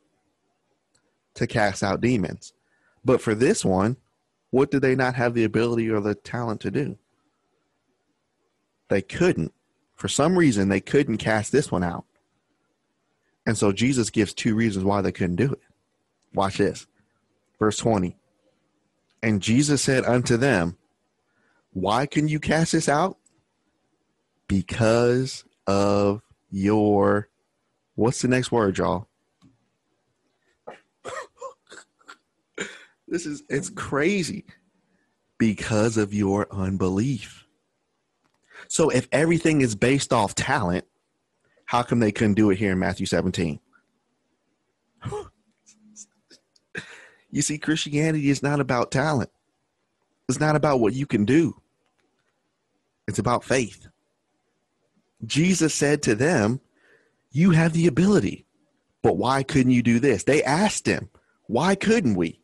To 1.36 1.48
cast 1.48 1.82
out 1.82 2.02
demons. 2.02 2.54
But 3.04 3.20
for 3.20 3.34
this 3.34 3.66
one, 3.66 3.98
what 4.52 4.70
did 4.70 4.84
they 4.84 4.96
not 4.96 5.16
have 5.16 5.34
the 5.34 5.44
ability 5.44 5.90
or 5.90 6.00
the 6.00 6.14
talent 6.14 6.62
to 6.62 6.72
do? 6.72 7.00
They 8.90 9.02
couldn't. 9.02 9.54
For 10.04 10.10
some 10.10 10.38
reason, 10.38 10.68
they 10.68 10.82
couldn't 10.82 11.20
cast 11.20 11.54
this 11.54 11.72
one 11.72 11.82
out. 11.82 12.04
And 13.46 13.58
so 13.58 13.72
Jesus 13.72 14.10
gives 14.10 14.34
two 14.34 14.54
reasons 14.54 14.84
why 14.84 15.00
they 15.00 15.14
couldn't 15.14 15.38
do 15.38 15.54
it. 15.54 15.62
Watch 16.34 16.58
this. 16.58 16.88
Verse 17.58 17.78
20. 17.78 18.18
And 19.22 19.42
Jesus 19.42 19.82
said 19.82 20.04
unto 20.04 20.36
them, 20.36 20.78
Why 21.72 22.06
can 22.06 22.28
you 22.28 22.42
cast 22.42 22.74
this 22.74 22.90
out? 22.90 23.16
Because 24.50 25.46
of 25.68 26.22
your, 26.52 27.30
what's 27.96 28.22
the 28.22 28.28
next 28.28 28.52
word, 28.52 28.80
y'all? 28.80 29.08
this 33.08 33.26
is, 33.26 33.42
it's 33.48 33.70
crazy. 33.70 34.44
Because 35.38 35.96
of 35.96 36.14
your 36.14 36.46
unbelief. 36.52 37.43
So 38.74 38.90
if 38.90 39.08
everything 39.12 39.62
is 39.62 39.76
based 39.76 40.12
off 40.12 40.34
talent, 40.34 40.86
how 41.66 41.84
come 41.84 42.00
they 42.00 42.12
couldn't 42.12 42.34
do 42.34 42.50
it 42.50 42.58
here 42.58 42.72
in 42.72 42.80
Matthew 42.80 43.06
17? 43.06 43.60
you 47.30 47.44
see, 47.44 47.60
Christianity 47.60 48.32
is 48.32 48.42
not 48.42 48.60
about 48.60 48.90
talent. 48.90 49.30
It's 50.28 50.40
not 50.40 50.56
about 50.56 50.80
what 50.80 50.94
you 50.94 51.06
can 51.06 51.24
do. 51.24 51.62
It's 53.08 53.20
about 53.20 53.44
faith. 53.44 53.86
Jesus 55.24 55.76
said 55.76 56.02
to 56.02 56.16
them, 56.16 56.60
You 57.30 57.52
have 57.52 57.74
the 57.74 57.86
ability, 57.86 58.48
but 59.04 59.18
why 59.18 59.44
couldn't 59.44 59.74
you 59.74 59.84
do 59.84 60.00
this? 60.00 60.24
They 60.24 60.42
asked 60.42 60.88
him, 60.88 61.12
Why 61.46 61.76
couldn't 61.76 62.16
we? 62.16 62.42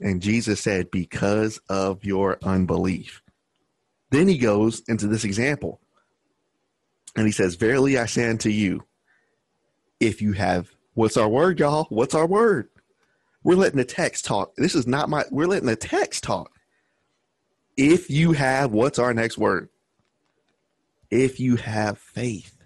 And 0.00 0.22
Jesus 0.22 0.60
said, 0.60 0.92
Because 0.92 1.60
of 1.68 2.04
your 2.04 2.38
unbelief. 2.44 3.22
Then 4.10 4.28
he 4.28 4.38
goes 4.38 4.82
into 4.88 5.06
this 5.06 5.24
example. 5.24 5.80
And 7.16 7.26
he 7.26 7.32
says, 7.32 7.54
Verily 7.54 7.98
I 7.98 8.06
say 8.06 8.28
unto 8.28 8.50
you, 8.50 8.84
if 9.98 10.22
you 10.22 10.32
have, 10.32 10.70
what's 10.94 11.16
our 11.16 11.28
word, 11.28 11.60
y'all? 11.60 11.86
What's 11.90 12.14
our 12.14 12.26
word? 12.26 12.68
We're 13.42 13.56
letting 13.56 13.78
the 13.78 13.84
text 13.84 14.24
talk. 14.24 14.54
This 14.56 14.74
is 14.74 14.86
not 14.86 15.08
my, 15.08 15.24
we're 15.30 15.46
letting 15.46 15.66
the 15.66 15.76
text 15.76 16.24
talk. 16.24 16.50
If 17.76 18.10
you 18.10 18.32
have, 18.32 18.72
what's 18.72 18.98
our 18.98 19.14
next 19.14 19.38
word? 19.38 19.68
If 21.10 21.40
you 21.40 21.56
have 21.56 21.98
faith 21.98 22.56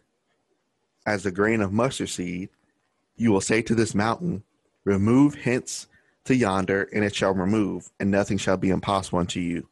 as 1.06 1.24
a 1.24 1.30
grain 1.30 1.60
of 1.60 1.72
mustard 1.72 2.08
seed, 2.08 2.50
you 3.16 3.30
will 3.30 3.40
say 3.40 3.62
to 3.62 3.74
this 3.74 3.94
mountain, 3.94 4.42
Remove 4.84 5.34
hence 5.34 5.86
to 6.24 6.34
yonder, 6.34 6.88
and 6.92 7.04
it 7.04 7.14
shall 7.14 7.32
remove, 7.32 7.90
and 7.98 8.10
nothing 8.10 8.36
shall 8.38 8.56
be 8.56 8.70
impossible 8.70 9.18
unto 9.18 9.40
you. 9.40 9.68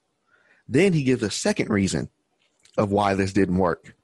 Then 0.69 0.93
he 0.93 1.03
gives 1.03 1.23
a 1.23 1.31
second 1.31 1.71
reason 1.71 2.09
of 2.77 2.91
why 2.91 3.15
this 3.15 3.33
didn't 3.33 3.59
work. 3.59 3.95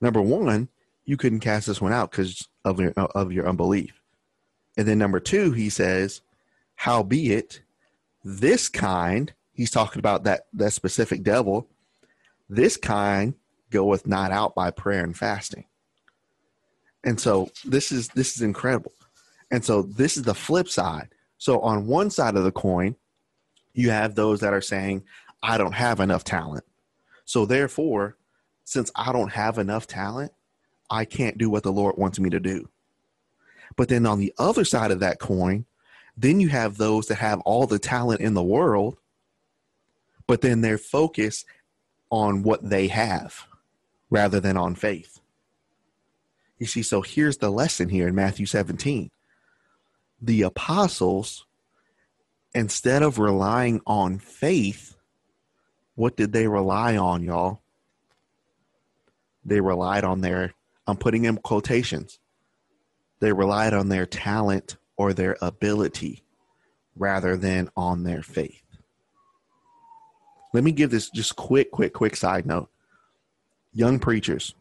Number 0.00 0.20
one, 0.20 0.68
you 1.04 1.16
couldn't 1.16 1.40
cast 1.40 1.66
this 1.66 1.80
one 1.80 1.92
out 1.92 2.10
because 2.10 2.48
of 2.64 2.80
your 2.80 2.90
of 2.92 3.32
your 3.32 3.48
unbelief. 3.48 4.00
And 4.76 4.86
then 4.86 4.98
number 4.98 5.20
two, 5.20 5.52
he 5.52 5.70
says, 5.70 6.20
Howbeit, 6.74 7.62
this 8.24 8.68
kind, 8.68 9.32
he's 9.52 9.70
talking 9.70 10.00
about 10.00 10.24
that 10.24 10.46
that 10.52 10.72
specific 10.72 11.22
devil, 11.22 11.68
this 12.48 12.76
kind 12.76 13.34
goeth 13.70 14.06
not 14.06 14.32
out 14.32 14.54
by 14.54 14.70
prayer 14.70 15.02
and 15.02 15.16
fasting. 15.16 15.64
And 17.04 17.20
so 17.20 17.50
this 17.64 17.92
is 17.92 18.08
this 18.08 18.34
is 18.36 18.42
incredible. 18.42 18.92
And 19.50 19.64
so 19.64 19.82
this 19.82 20.16
is 20.16 20.24
the 20.24 20.34
flip 20.34 20.68
side. 20.68 21.08
So 21.38 21.60
on 21.60 21.86
one 21.86 22.10
side 22.10 22.36
of 22.36 22.44
the 22.44 22.52
coin, 22.52 22.96
you 23.74 23.90
have 23.90 24.14
those 24.14 24.40
that 24.40 24.54
are 24.54 24.60
saying, 24.60 25.04
I 25.42 25.58
don't 25.58 25.74
have 25.74 26.00
enough 26.00 26.24
talent. 26.24 26.64
So 27.24 27.46
therefore, 27.46 28.16
since 28.64 28.90
I 28.94 29.12
don't 29.12 29.32
have 29.32 29.58
enough 29.58 29.86
talent, 29.86 30.32
I 30.90 31.04
can't 31.04 31.38
do 31.38 31.50
what 31.50 31.62
the 31.62 31.72
Lord 31.72 31.96
wants 31.96 32.18
me 32.18 32.30
to 32.30 32.40
do. 32.40 32.68
But 33.76 33.88
then 33.88 34.06
on 34.06 34.18
the 34.18 34.32
other 34.38 34.64
side 34.64 34.90
of 34.90 35.00
that 35.00 35.18
coin, 35.18 35.66
then 36.16 36.40
you 36.40 36.48
have 36.48 36.76
those 36.76 37.06
that 37.08 37.16
have 37.16 37.40
all 37.40 37.66
the 37.66 37.78
talent 37.78 38.20
in 38.20 38.34
the 38.34 38.42
world, 38.42 38.96
but 40.26 40.40
then 40.40 40.60
they're 40.60 40.78
focused 40.78 41.44
on 42.10 42.42
what 42.42 42.68
they 42.68 42.88
have 42.88 43.46
rather 44.10 44.40
than 44.40 44.56
on 44.56 44.74
faith. 44.74 45.20
You 46.58 46.66
see, 46.66 46.82
so 46.82 47.02
here's 47.02 47.38
the 47.38 47.50
lesson 47.50 47.88
here 47.88 48.08
in 48.08 48.14
Matthew 48.14 48.46
17. 48.46 49.10
The 50.22 50.42
apostles, 50.42 51.44
instead 52.54 53.02
of 53.02 53.18
relying 53.18 53.82
on 53.86 54.18
faith, 54.18 54.95
what 55.96 56.16
did 56.16 56.32
they 56.32 56.46
rely 56.46 56.96
on, 56.96 57.24
y'all? 57.24 57.62
They 59.44 59.60
relied 59.60 60.04
on 60.04 60.20
their, 60.20 60.54
I'm 60.86 60.96
putting 60.96 61.24
in 61.24 61.38
quotations, 61.38 62.20
they 63.18 63.32
relied 63.32 63.74
on 63.74 63.88
their 63.88 64.06
talent 64.06 64.76
or 64.96 65.12
their 65.12 65.36
ability 65.40 66.22
rather 66.94 67.36
than 67.36 67.70
on 67.76 68.04
their 68.04 68.22
faith. 68.22 68.62
Let 70.52 70.64
me 70.64 70.72
give 70.72 70.90
this 70.90 71.10
just 71.10 71.36
quick, 71.36 71.70
quick, 71.70 71.92
quick 71.92 72.16
side 72.16 72.46
note. 72.46 72.68
Young 73.72 73.98
preachers, 73.98 74.54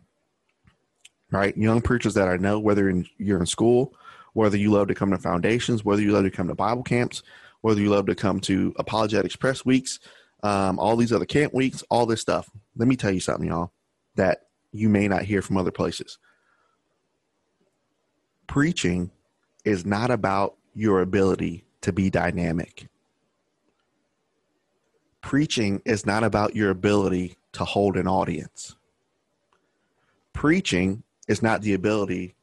right? 1.32 1.56
Young 1.56 1.82
preachers 1.82 2.16
that 2.16 2.28
I 2.28 2.38
know, 2.38 2.60
whether 2.60 2.90
in, 2.90 3.08
you're 3.18 3.40
in 3.40 3.46
school, 3.46 3.94
whether 4.34 4.58
you 4.58 4.72
love 4.72 4.88
to 4.90 4.96
come 4.96 5.12
to 5.12 5.18
foundations, 5.18 5.86
whether 5.86 6.02
you 6.02 6.12
love 6.12 6.26
to 6.26 6.32
come 6.32 6.50
to 6.50 6.56
Bible 6.56 6.84
camps, 6.84 7.24
whether 7.62 7.80
you 7.80 7.90
love 7.90 8.08
to 8.08 8.16
come 8.16 8.42
to 8.42 8.74
Apologetics 8.78 9.38
Press 9.38 9.66
Weeks, 9.66 10.00
um, 10.44 10.80
all 10.80 10.96
these 10.96 11.14
other 11.14 11.26
camp 11.26 11.54
weeks, 11.54 11.84
all 11.90 12.06
this 12.06 12.22
stuff. 12.22 12.50
Let 12.76 12.88
me 12.88 12.96
tell 12.96 13.12
you 13.12 13.20
something, 13.20 13.48
y'all, 13.48 13.72
that 14.16 14.48
you 14.72 14.90
may 14.90 15.08
not 15.08 15.24
hear 15.24 15.42
from 15.42 15.58
other 15.58 15.72
places. 15.72 16.18
Preaching 18.48 19.12
is 19.64 19.86
not 19.86 20.12
about 20.12 20.56
your 20.74 21.02
ability 21.02 21.66
to 21.82 21.92
be 21.92 22.10
dynamic. 22.10 22.88
Preaching 25.22 25.82
is 25.86 26.06
not 26.06 26.24
about 26.24 26.56
your 26.56 26.70
ability 26.70 27.38
to 27.54 27.66
hold 27.66 27.98
an 27.98 28.08
audience. 28.08 28.76
Preaching 30.34 31.04
is 31.28 31.42
not 31.42 31.62
the 31.62 31.74
ability 31.74 32.36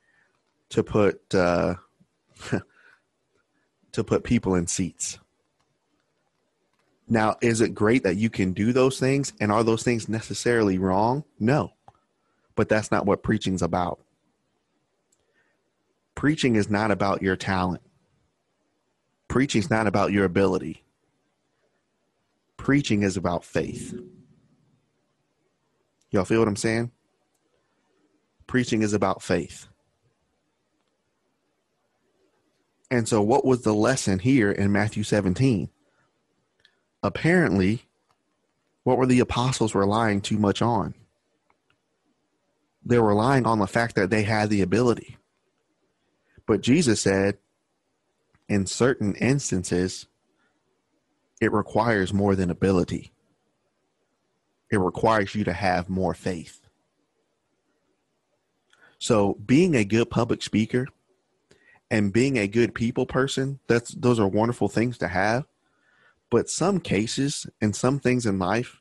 to 0.70 0.82
put 0.82 1.34
uh, 1.34 1.74
to 3.92 4.04
put 4.04 4.24
people 4.24 4.54
in 4.54 4.66
seats. 4.66 5.18
Now, 7.12 7.36
is 7.42 7.60
it 7.60 7.74
great 7.74 8.04
that 8.04 8.16
you 8.16 8.30
can 8.30 8.54
do 8.54 8.72
those 8.72 8.98
things? 8.98 9.34
And 9.38 9.52
are 9.52 9.62
those 9.62 9.82
things 9.82 10.08
necessarily 10.08 10.78
wrong? 10.78 11.24
No. 11.38 11.74
But 12.54 12.70
that's 12.70 12.90
not 12.90 13.04
what 13.04 13.22
preaching's 13.22 13.60
about. 13.60 14.00
Preaching 16.14 16.56
is 16.56 16.70
not 16.70 16.90
about 16.90 17.20
your 17.20 17.36
talent. 17.36 17.82
Preaching 19.28 19.58
is 19.58 19.68
not 19.68 19.86
about 19.86 20.10
your 20.12 20.24
ability. 20.24 20.84
Preaching 22.56 23.02
is 23.02 23.18
about 23.18 23.44
faith. 23.44 23.94
Y'all 26.12 26.24
feel 26.24 26.38
what 26.38 26.48
I'm 26.48 26.56
saying? 26.56 26.92
Preaching 28.46 28.80
is 28.80 28.94
about 28.94 29.22
faith. 29.22 29.68
And 32.90 33.06
so, 33.06 33.20
what 33.20 33.44
was 33.44 33.60
the 33.60 33.74
lesson 33.74 34.18
here 34.18 34.50
in 34.50 34.72
Matthew 34.72 35.02
17? 35.02 35.68
Apparently, 37.02 37.84
what 38.84 38.98
were 38.98 39.06
the 39.06 39.20
apostles 39.20 39.74
relying 39.74 40.20
too 40.20 40.38
much 40.38 40.62
on? 40.62 40.94
They're 42.84 43.02
relying 43.02 43.46
on 43.46 43.58
the 43.58 43.66
fact 43.66 43.94
that 43.94 44.10
they 44.10 44.22
had 44.22 44.50
the 44.50 44.62
ability. 44.62 45.16
But 46.46 46.62
Jesus 46.62 47.00
said, 47.00 47.38
in 48.48 48.66
certain 48.66 49.14
instances, 49.14 50.06
it 51.40 51.52
requires 51.52 52.12
more 52.12 52.34
than 52.34 52.50
ability. 52.50 53.12
It 54.70 54.78
requires 54.78 55.34
you 55.34 55.44
to 55.44 55.52
have 55.52 55.88
more 55.88 56.14
faith. 56.14 56.60
So, 58.98 59.34
being 59.44 59.74
a 59.74 59.84
good 59.84 60.10
public 60.10 60.42
speaker 60.42 60.86
and 61.90 62.12
being 62.12 62.38
a 62.38 62.46
good 62.46 62.74
people 62.74 63.06
person, 63.06 63.58
that's 63.66 63.90
those 63.90 64.20
are 64.20 64.28
wonderful 64.28 64.68
things 64.68 64.98
to 64.98 65.08
have. 65.08 65.44
But 66.32 66.48
some 66.48 66.80
cases 66.80 67.46
and 67.60 67.76
some 67.76 67.98
things 67.98 68.24
in 68.24 68.38
life 68.38 68.80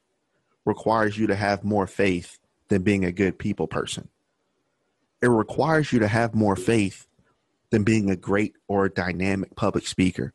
requires 0.64 1.18
you 1.18 1.28
to 1.28 1.36
have 1.36 1.66
more 1.66 1.86
faith 1.86 2.40
than 2.70 2.82
being 2.82 3.04
a 3.04 3.12
good 3.12 3.38
people 3.38 3.68
person. 3.68 4.08
It 5.22 5.28
requires 5.28 5.92
you 5.92 6.00
to 6.00 6.08
have 6.08 6.34
more 6.34 6.56
faith 6.56 7.08
than 7.70 7.84
being 7.84 8.10
a 8.10 8.16
great 8.16 8.54
or 8.70 8.86
a 8.86 8.90
dynamic 8.90 9.54
public 9.58 9.86
speaker. 9.86 10.32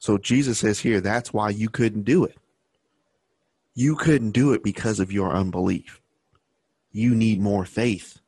So 0.00 0.18
Jesus 0.18 0.58
says 0.58 0.80
here, 0.80 1.00
that's 1.00 1.32
why 1.32 1.50
you 1.50 1.68
couldn't 1.68 2.02
do 2.02 2.24
it. 2.24 2.36
You 3.76 3.94
couldn't 3.94 4.32
do 4.32 4.52
it 4.54 4.64
because 4.64 4.98
of 4.98 5.12
your 5.12 5.30
unbelief. 5.30 6.00
You 6.90 7.14
need 7.14 7.40
more 7.40 7.64
faith 7.64 8.18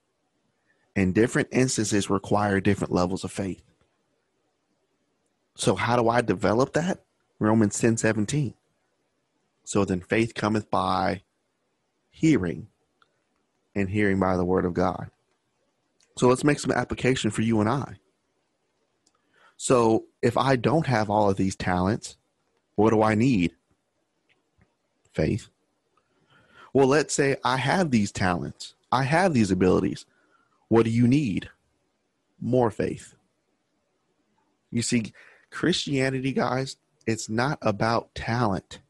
and 0.94 1.12
different 1.12 1.48
instances 1.50 2.08
require 2.08 2.60
different 2.60 2.92
levels 2.92 3.24
of 3.24 3.32
faith. 3.32 3.65
So, 5.56 5.74
how 5.74 5.96
do 5.96 6.08
I 6.08 6.20
develop 6.20 6.72
that? 6.74 7.00
Romans 7.38 7.78
10 7.78 7.96
17. 7.96 8.54
So 9.64 9.84
then 9.84 10.00
faith 10.00 10.34
cometh 10.34 10.70
by 10.70 11.22
hearing, 12.10 12.68
and 13.74 13.90
hearing 13.90 14.18
by 14.18 14.36
the 14.36 14.44
word 14.44 14.64
of 14.64 14.74
God. 14.74 15.10
So 16.16 16.28
let's 16.28 16.44
make 16.44 16.58
some 16.58 16.70
application 16.70 17.30
for 17.30 17.42
you 17.42 17.60
and 17.60 17.68
I. 17.68 17.96
So 19.56 20.04
if 20.22 20.36
I 20.36 20.56
don't 20.56 20.86
have 20.86 21.10
all 21.10 21.28
of 21.28 21.36
these 21.36 21.56
talents, 21.56 22.16
what 22.76 22.90
do 22.90 23.02
I 23.02 23.14
need? 23.14 23.52
Faith. 25.12 25.48
Well, 26.72 26.86
let's 26.86 27.12
say 27.12 27.36
I 27.42 27.56
have 27.56 27.90
these 27.90 28.12
talents, 28.12 28.74
I 28.92 29.02
have 29.02 29.34
these 29.34 29.50
abilities. 29.50 30.06
What 30.68 30.84
do 30.84 30.90
you 30.90 31.08
need? 31.08 31.50
More 32.40 32.70
faith. 32.70 33.14
You 34.70 34.82
see, 34.82 35.12
Christianity, 35.56 36.34
guys, 36.34 36.76
it's 37.06 37.30
not 37.30 37.56
about 37.62 38.14
talent. 38.14 38.80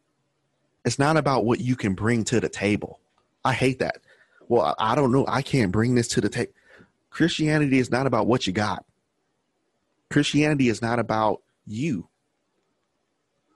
It's 0.85 0.99
not 0.99 1.17
about 1.17 1.45
what 1.45 1.61
you 1.61 1.77
can 1.77 1.95
bring 1.95 2.25
to 2.25 2.41
the 2.41 2.49
table. 2.49 2.99
I 3.45 3.53
hate 3.53 3.79
that. 3.79 3.99
Well, 4.49 4.75
I 4.77 4.97
don't 4.97 5.13
know. 5.13 5.25
I 5.29 5.43
can't 5.43 5.71
bring 5.71 5.95
this 5.95 6.09
to 6.09 6.21
the 6.21 6.29
table. 6.29 6.51
Christianity 7.09 7.79
is 7.79 7.89
not 7.89 8.09
about 8.09 8.27
what 8.27 8.49
you 8.49 8.53
got. 8.53 8.85
Christianity 10.11 10.69
is 10.69 10.83
not 10.83 10.99
about 10.99 11.41
you. 11.69 12.09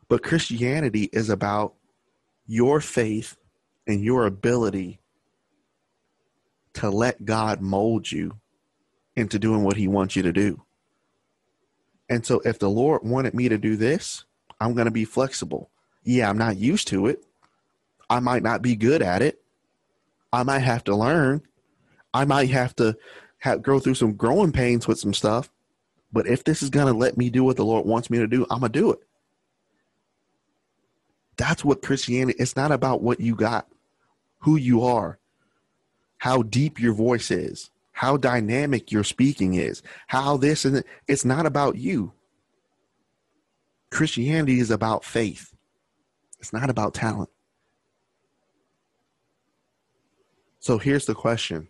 But 0.07 0.23
Christianity 0.23 1.11
is 1.13 1.31
about 1.31 1.75
your 2.47 2.81
faith 2.81 3.37
and 3.89 4.05
your 4.05 4.25
ability 4.25 5.01
to 6.75 6.91
let 6.91 7.25
God 7.25 7.61
mold 7.61 8.13
you 8.13 8.39
into 9.17 9.41
doing 9.41 9.65
what 9.65 9.77
he 9.77 9.89
wants 9.89 10.15
you 10.15 10.23
to 10.23 10.33
do. 10.33 10.63
And 12.11 12.27
so 12.27 12.43
if 12.45 12.59
the 12.59 12.69
Lord 12.69 13.03
wanted 13.05 13.35
me 13.35 13.49
to 13.49 13.57
do 13.57 13.77
this, 13.77 14.25
I'm 14.61 14.75
going 14.75 14.87
to 14.87 14.91
be 14.91 15.05
flexible. 15.05 15.71
Yeah, 16.03 16.29
I'm 16.29 16.37
not 16.37 16.59
used 16.59 16.89
to 16.89 17.07
it. 17.07 17.25
I 18.11 18.19
might 18.19 18.43
not 18.43 18.61
be 18.61 18.75
good 18.75 19.01
at 19.01 19.23
it. 19.23 19.41
I 20.33 20.43
might 20.43 20.59
have 20.59 20.85
to 20.85 20.97
learn. 20.97 21.43
I 22.13 22.25
might 22.25 22.51
have 22.51 22.75
to 22.77 22.97
have, 23.39 23.63
go 23.63 23.79
through 23.79 23.95
some 23.95 24.15
growing 24.15 24.51
pains 24.51 24.89
with 24.89 24.99
some 24.99 25.15
stuff. 25.15 25.51
But 26.13 26.27
if 26.27 26.43
this 26.43 26.63
is 26.63 26.71
going 26.71 26.89
to 26.89 26.99
let 26.99 27.17
me 27.17 27.31
do 27.31 27.45
what 27.45 27.57
the 27.57 27.65
Lord 27.65 27.87
wants 27.87 28.11
me 28.11 28.19
to 28.19 28.27
do, 28.27 28.45
I'm 28.51 28.61
going 28.61 28.73
to 28.73 28.79
do 28.79 28.91
it. 28.91 28.99
That's 31.37 31.65
what 31.65 31.83
Christianity 31.83 32.37
it's 32.39 32.57
not 32.57 32.73
about 32.73 33.03
what 33.03 33.21
you 33.21 33.37
got, 33.37 33.69
who 34.41 34.57
you 34.57 34.83
are, 34.83 35.19
how 36.19 36.43
deep 36.43 36.81
your 36.81 36.93
voice 36.93 37.31
is, 37.31 37.71
how 38.01 38.17
dynamic 38.17 38.91
your 38.91 39.05
speaking 39.05 39.53
is, 39.53 39.83
how 40.07 40.39
this 40.39 40.65
and 40.65 40.83
it's 41.07 41.27
not 41.27 41.45
about 41.45 41.77
you. 41.77 42.15
Christianity 43.91 44.59
is 44.59 44.71
about 44.71 45.05
faith. 45.05 45.55
It's 46.39 46.51
not 46.51 46.71
about 46.71 46.95
talent. 46.95 47.29
So 50.61 50.79
here's 50.79 51.05
the 51.05 51.15
question 51.15 51.69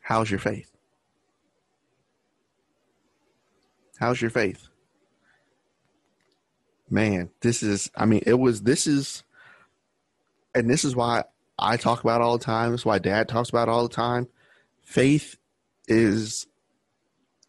How's 0.00 0.30
your 0.30 0.40
faith? 0.40 0.74
How's 3.98 4.22
your 4.22 4.30
faith? 4.30 4.68
Man, 6.88 7.28
this 7.42 7.62
is, 7.62 7.90
I 7.94 8.06
mean, 8.06 8.22
it 8.24 8.38
was, 8.38 8.62
this 8.62 8.86
is, 8.86 9.22
and 10.54 10.70
this 10.70 10.82
is 10.82 10.96
why 10.96 11.24
I 11.58 11.76
talk 11.76 12.02
about 12.02 12.20
all 12.20 12.38
the 12.38 12.44
time. 12.44 12.72
This 12.72 12.80
is 12.80 12.86
why 12.86 12.98
dad 12.98 13.28
talks 13.28 13.48
about 13.48 13.68
all 13.68 13.86
the 13.86 13.94
time. 13.94 14.28
Faith 14.82 15.36
is 15.86 16.46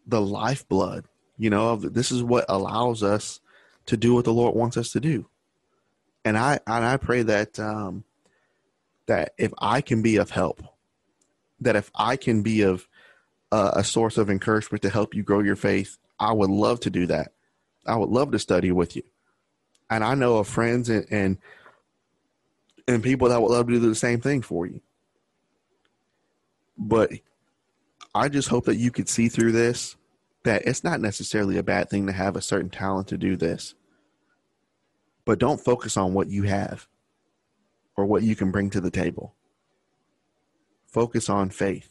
the 0.05 0.21
lifeblood, 0.21 1.05
you 1.37 1.49
know, 1.49 1.75
this 1.75 2.11
is 2.11 2.23
what 2.23 2.45
allows 2.47 3.03
us 3.03 3.39
to 3.87 3.97
do 3.97 4.13
what 4.13 4.25
the 4.25 4.33
Lord 4.33 4.55
wants 4.55 4.77
us 4.77 4.91
to 4.91 4.99
do. 4.99 5.27
And 6.23 6.37
I, 6.37 6.59
and 6.65 6.85
I 6.85 6.97
pray 6.97 7.23
that, 7.23 7.59
um, 7.59 8.03
that 9.07 9.33
if 9.37 9.53
I 9.57 9.81
can 9.81 10.01
be 10.01 10.17
of 10.17 10.31
help, 10.31 10.61
that 11.59 11.75
if 11.75 11.91
I 11.95 12.15
can 12.17 12.41
be 12.41 12.61
of 12.61 12.87
uh, 13.51 13.71
a 13.75 13.83
source 13.83 14.17
of 14.17 14.29
encouragement 14.29 14.81
to 14.83 14.89
help 14.89 15.13
you 15.13 15.23
grow 15.23 15.41
your 15.41 15.55
faith, 15.55 15.97
I 16.19 16.33
would 16.33 16.49
love 16.49 16.79
to 16.81 16.89
do 16.89 17.05
that. 17.07 17.33
I 17.85 17.95
would 17.95 18.09
love 18.09 18.31
to 18.31 18.39
study 18.39 18.71
with 18.71 18.95
you. 18.95 19.03
And 19.89 20.03
I 20.03 20.15
know 20.15 20.37
of 20.37 20.47
friends 20.47 20.89
and, 20.89 21.05
and 21.11 21.37
and 22.87 23.03
people 23.03 23.29
that 23.29 23.41
would 23.41 23.51
love 23.51 23.67
to 23.67 23.73
do 23.73 23.79
the 23.79 23.95
same 23.95 24.21
thing 24.21 24.41
for 24.41 24.65
you. 24.65 24.81
But 26.77 27.11
I 28.13 28.29
just 28.29 28.49
hope 28.49 28.65
that 28.65 28.77
you 28.77 28.91
could 28.91 29.09
see 29.09 29.29
through 29.29 29.51
this 29.53 29.95
that 30.43 30.67
it's 30.67 30.83
not 30.83 31.01
necessarily 31.01 31.57
a 31.57 31.63
bad 31.63 31.89
thing 31.89 32.05
to 32.05 32.13
have 32.13 32.35
a 32.35 32.41
certain 32.41 32.69
talent 32.69 33.07
to 33.07 33.17
do 33.17 33.35
this. 33.35 33.73
But 35.25 35.39
don't 35.39 35.59
focus 35.59 35.97
on 35.97 36.13
what 36.13 36.29
you 36.29 36.43
have 36.43 36.87
or 37.97 38.05
what 38.05 38.21
you 38.23 38.35
can 38.35 38.51
bring 38.51 38.69
to 38.69 38.81
the 38.81 38.91
table. 38.91 39.33
Focus 40.85 41.29
on 41.29 41.49
faith 41.49 41.89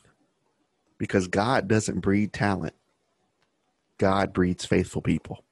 because 0.99 1.26
God 1.26 1.68
doesn't 1.68 2.01
breed 2.01 2.32
talent, 2.32 2.74
God 3.99 4.32
breeds 4.32 4.64
faithful 4.64 5.03
people. 5.03 5.45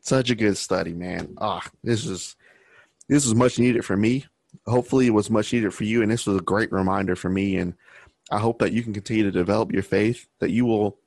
Such 0.00 0.30
a 0.30 0.34
good 0.34 0.56
study, 0.56 0.94
man. 0.94 1.34
Ah, 1.38 1.66
this 1.84 2.06
is 2.06 2.36
this 3.08 3.26
is 3.26 3.34
much 3.34 3.58
needed 3.58 3.84
for 3.84 3.96
me. 3.96 4.26
Hopefully, 4.66 5.06
it 5.06 5.14
was 5.14 5.30
much 5.30 5.52
needed 5.52 5.72
for 5.72 5.84
you, 5.84 6.02
and 6.02 6.10
this 6.10 6.26
was 6.26 6.36
a 6.36 6.42
great 6.42 6.72
reminder 6.72 7.16
for 7.16 7.28
me. 7.28 7.56
And 7.56 7.74
I 8.30 8.38
hope 8.38 8.58
that 8.60 8.72
you 8.72 8.82
can 8.82 8.92
continue 8.92 9.24
to 9.24 9.30
develop 9.30 9.72
your 9.72 9.82
faith, 9.82 10.26
that 10.38 10.50
you 10.50 10.66
will 10.66 10.98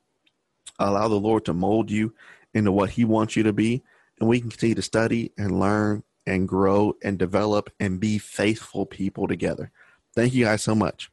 allow 0.78 1.08
the 1.08 1.14
Lord 1.14 1.44
to 1.46 1.54
mold 1.54 1.90
you 1.90 2.14
into 2.52 2.72
what 2.72 2.90
He 2.90 3.04
wants 3.04 3.36
you 3.36 3.42
to 3.44 3.52
be, 3.52 3.82
and 4.20 4.28
we 4.28 4.40
can 4.40 4.50
continue 4.50 4.74
to 4.74 4.82
study 4.82 5.32
and 5.36 5.58
learn 5.58 6.02
and 6.26 6.48
grow 6.48 6.94
and 7.02 7.18
develop 7.18 7.70
and 7.78 8.00
be 8.00 8.18
faithful 8.18 8.86
people 8.86 9.28
together. 9.28 9.70
Thank 10.14 10.34
you 10.34 10.44
guys 10.44 10.62
so 10.62 10.74
much. 10.74 11.10